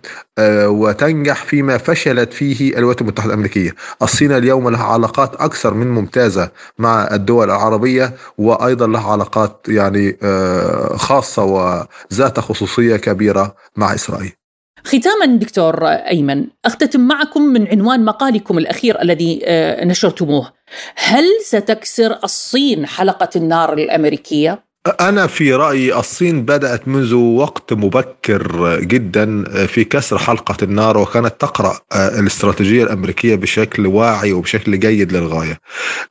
وتنجح 0.66 1.44
فيما 1.44 1.78
فشلت 1.78 2.32
فيه 2.32 2.78
الولايات 2.78 3.00
المتحدة 3.00 3.28
الأمريكية. 3.28 3.74
الصين 4.02 4.32
اليوم 4.32 4.68
لها 4.68 4.84
علاقات 4.84 5.34
أكثر 5.34 5.74
من 5.74 5.86
ممتازة 5.90 6.50
مع 6.78 7.08
الدول 7.12 7.44
العربية 7.50 8.14
وأيضا 8.38 8.86
لها 8.86 9.12
علاقات 9.12 9.66
يعني 9.68 10.18
آه، 10.22 10.96
خاصة 10.96 11.44
وذات 11.44 12.40
خصوصية 12.40 12.96
كبيرة 12.96 13.54
مع 13.76 13.94
إسرائيل. 13.94 14.39
ختاما 14.84 15.26
دكتور 15.26 15.86
أيمن 15.86 16.46
أختتم 16.64 17.00
معكم 17.00 17.42
من 17.42 17.68
عنوان 17.68 18.04
مقالكم 18.04 18.58
الأخير 18.58 19.02
الذي 19.02 19.40
آه، 19.44 19.84
نشرتموه. 19.84 20.52
هل 20.96 21.24
ستكسر 21.44 22.18
الصين 22.24 22.86
حلقة 22.86 23.30
النار 23.36 23.72
الأمريكية؟ 23.72 24.70
أنا 25.00 25.26
في 25.26 25.54
رأيي 25.54 25.98
الصين 25.98 26.44
بدأت 26.44 26.88
منذ 26.88 27.14
وقت 27.14 27.72
مبكر 27.72 28.78
جدا 28.80 29.44
في 29.66 29.84
كسر 29.84 30.18
حلقة 30.18 30.56
النار 30.62 30.98
وكانت 30.98 31.34
تقرأ 31.38 31.78
الاستراتيجية 31.94 32.82
الأمريكية 32.82 33.34
بشكل 33.34 33.86
واعي 33.86 34.32
وبشكل 34.32 34.78
جيد 34.78 35.12
للغاية. 35.12 35.58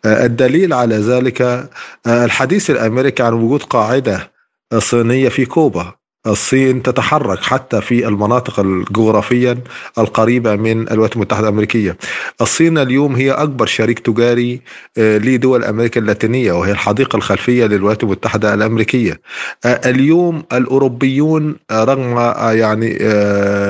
الدليل 0.06 0.74
على 0.74 0.96
ذلك 0.96 1.70
الحديث 2.08 2.70
الأمريكي 2.70 3.24
عن 3.24 3.34
وجود 3.34 3.64
قاعدة 3.64 4.32
صينية 4.78 5.30
في 5.30 5.46
كوبا. 5.46 5.99
الصين 6.28 6.84
تتحرك 6.84 7.40
حتى 7.44 7.82
في 7.82 8.08
المناطق 8.08 8.60
الجغرافيا 8.60 9.58
القريبة 9.98 10.56
من 10.56 10.88
الولايات 10.92 11.16
المتحدة 11.16 11.48
الأمريكية. 11.48 11.98
الصين 12.42 12.78
اليوم 12.78 13.16
هي 13.16 13.32
أكبر 13.32 13.66
شريك 13.66 14.00
تجاري 14.00 14.62
آه، 14.98 15.18
لدول 15.18 15.64
أمريكا 15.64 16.02
اللاتينية 16.02 16.52
وهي 16.52 16.72
الحديقة 16.72 17.16
الخلفية 17.18 17.66
للولايات 17.66 18.04
المتحدة 18.04 18.54
الأمريكية. 18.54 19.22
آه، 19.66 19.90
اليوم 19.90 20.44
الأوروبيون 20.54 21.56
آه، 21.72 21.84
رغم 21.84 22.18
يعني 22.58 23.00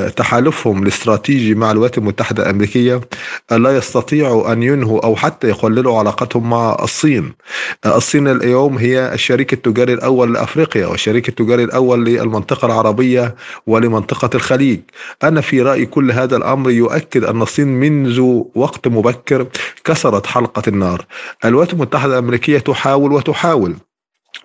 تحالفهم 0.09 0.83
الاستراتيجي 0.83 1.55
مع 1.55 1.71
الولايات 1.71 1.97
المتحدة 1.97 2.43
الأمريكية 2.43 3.01
لا 3.51 3.77
يستطيعوا 3.77 4.53
أن 4.53 4.63
ينهوا 4.63 5.05
أو 5.05 5.15
حتى 5.15 5.47
يقللوا 5.47 5.99
علاقتهم 5.99 6.49
مع 6.49 6.77
الصين. 6.83 7.33
الصين 7.85 8.27
اليوم 8.27 8.77
هي 8.77 9.13
الشريك 9.13 9.53
التجاري 9.53 9.93
الأول 9.93 10.33
لأفريقيا 10.33 10.87
والشريك 10.87 11.29
التجاري 11.29 11.63
الأول 11.63 12.05
للمنطقة. 12.05 12.39
للمنطقة 12.49 12.65
العربية 12.65 13.35
ولمنطقة 13.67 14.29
الخليج. 14.35 14.79
أنا 15.23 15.41
في 15.41 15.61
رأيي 15.61 15.85
كل 15.85 16.11
هذا 16.11 16.37
الأمر 16.37 16.71
يؤكد 16.71 17.23
أن 17.23 17.41
الصين 17.41 17.67
منذ 17.67 18.19
وقت 18.55 18.87
مبكر 18.87 19.47
كسرت 19.83 20.25
حلقة 20.25 20.61
النار. 20.67 21.05
الولايات 21.45 21.73
المتحدة 21.73 22.13
الأمريكية 22.13 22.59
تحاول 22.59 23.11
وتحاول. 23.13 23.75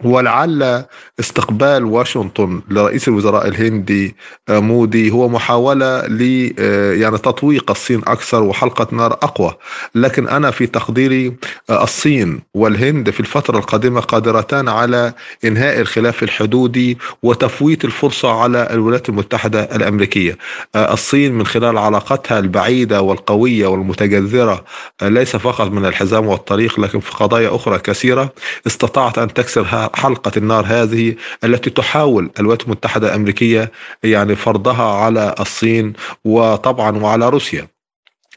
ولعل 0.05 0.85
استقبال 1.21 1.85
واشنطن 1.85 2.63
لرئيس 2.71 3.09
الوزراء 3.09 3.49
الهندي 3.49 4.17
آه، 4.49 4.59
مودي 4.59 5.11
هو 5.11 5.29
محاولة 5.29 6.07
ل 6.07 6.53
آه، 6.59 6.93
يعني 6.93 7.19
تطويق 7.19 7.71
الصين 7.71 8.03
أكثر 8.07 8.43
وحلقة 8.43 8.87
نار 8.93 9.13
أقوى. 9.13 9.55
لكن 9.95 10.29
أنا 10.29 10.51
في 10.51 10.67
تقديري 10.67 11.37
آه، 11.71 11.83
الصين 11.83 12.43
والهند 12.55 13.11
في 13.11 13.21
الفترة 13.21 13.59
القادمة 13.59 14.01
قادرتان 14.01 14.69
على 14.69 15.13
إنهاء 15.45 15.81
الخلاف 15.81 16.23
الحدودي 16.23 16.99
وتفويت 17.23 17.85
الفرصة 17.85 18.41
على 18.43 18.69
الولايات 18.71 19.09
المتحدة 19.09 19.63
الأمريكية. 19.63 20.39
الصين 20.77 21.35
من 21.35 21.47
خلال 21.47 21.79
علاقتها 21.79 22.39
البعيدة 22.39 23.03
والقوية 23.03 23.67
والمتجذرة 23.67 24.65
ليس 25.03 25.37
فقط 25.37 25.71
من 25.71 25.87
الحزام 25.87 26.27
والطريق 26.27 26.81
لكن 26.81 27.01
في 27.01 27.11
قضايا 27.13 27.55
أخرى 27.55 27.79
كثيرة 27.79 28.33
استطاعت 28.67 29.19
أن 29.19 29.35
تكسر 29.35 29.65
حلقة 29.95 30.33
النار 30.37 30.65
هذه 30.67 31.15
التي 31.45 31.71
تحاول 31.71 32.31
الولايات 32.41 32.63
المتحدة 32.63 33.09
الأمريكية 33.09 33.73
يعني 34.03 34.37
فرضها 34.37 34.85
على 34.85 35.35
الصين 35.41 35.93
وطبعا 36.25 36.99
وعلى 36.99 37.29
روسيا. 37.29 37.69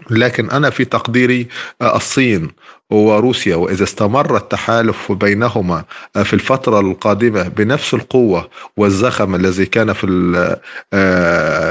لكن 0.10 0.50
أنا 0.50 0.70
في 0.70 0.86
تقديري 0.86 1.48
الصين 1.82 2.52
وروسيا 2.92 3.56
وإذا 3.56 3.84
استمر 3.84 4.38
التحالف 4.38 5.12
بينهما 5.12 5.84
في 6.24 6.34
الفترة 6.34 6.80
القادمة 6.80 7.44
بنفس 7.48 7.94
القوة 7.94 8.50
والزخم 8.78 9.36
الذي 9.36 9.66
كان 9.66 9.94
في 9.94 10.08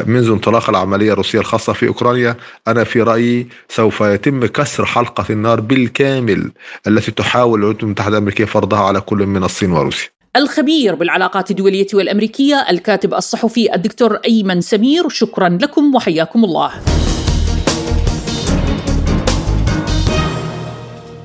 منذ 0.06 0.30
انطلاق 0.30 0.70
العملية 0.70 1.12
الروسية 1.12 1.38
الخاصة 1.38 1.72
في 1.72 1.88
أوكرانيا 1.88 2.36
أنا 2.68 2.84
في 2.84 3.02
رأيي 3.02 3.48
سوف 3.68 4.00
يتم 4.00 4.46
كسر 4.46 4.84
حلقة 4.84 5.24
النار 5.30 5.60
بالكامل 5.60 6.50
التي 6.86 7.10
تحاول 7.10 7.58
الولايات 7.58 7.82
المتحدة 7.82 8.16
الأمريكية 8.18 8.44
فرضها 8.44 8.80
على 8.80 9.00
كل 9.00 9.26
من 9.26 9.44
الصين 9.44 9.72
وروسيا. 9.72 10.08
الخبير 10.36 10.94
بالعلاقات 10.94 11.50
الدولية 11.50 11.86
والأمريكية 11.94 12.66
الكاتب 12.70 13.14
الصحفي 13.14 13.74
الدكتور 13.74 14.14
أيمن 14.14 14.60
سمير 14.60 15.08
شكرا 15.08 15.48
لكم 15.48 15.94
وحياكم 15.94 16.44
الله. 16.44 16.72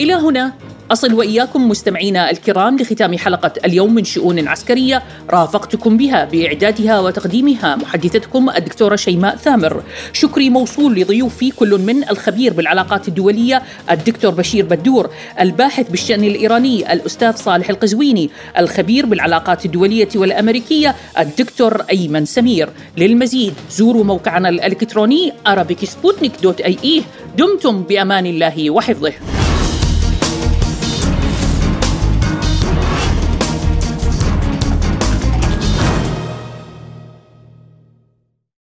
إلى 0.02 0.14
هنا. 0.14 0.54
أصل 0.92 1.14
وإياكم 1.14 1.70
مستمعينا 1.70 2.32
الكرام 2.32 2.78
لختام 2.78 3.18
حلقة 3.18 3.54
اليوم 3.66 3.94
من 3.94 4.04
شؤون 4.04 4.48
عسكرية 4.48 5.04
رافقتكم 5.30 5.98
بها 5.98 6.26
بإعدادها 6.26 7.00
وتقديمها 7.00 7.76
محدثتكم 7.76 8.50
الدكتورة 8.50 8.96
شيماء 8.96 9.36
ثامر. 9.36 9.84
شكري 10.14 10.50
موصول 10.50 10.96
لضيوفي 10.96 11.52
كل 11.52 11.80
من 11.80 12.10
الخبير 12.10 12.54
بالعلاقات 12.54 13.08
الدولية 13.08 13.62
الدكتور 13.92 14.32
بشير 14.32 14.66
بدور 14.66 15.10
الباحث 15.40 15.90
بالشأن 15.90 16.24
الإيراني 16.24 16.94
الأستاذ 16.94 17.36
صالح 17.36 17.70
القزويني 17.70 18.30
الخبير 18.58 19.06
بالعلاقات 19.06 19.66
الدولية 19.66 20.10
والأمريكية 20.16 20.96
الدكتور 21.20 21.82
أيمن 21.92 22.26
سمير. 22.26 22.70
للمزيد 22.98 23.54
زوروا 23.72 24.04
موقعنا 24.04 24.50
الإلكتروني 24.50 25.34
arabicsputnik.ie 25.48 27.02
دمتم 27.38 27.84
بأمان 27.84 28.26
الله 28.26 28.70
وحفظه. 28.70 29.14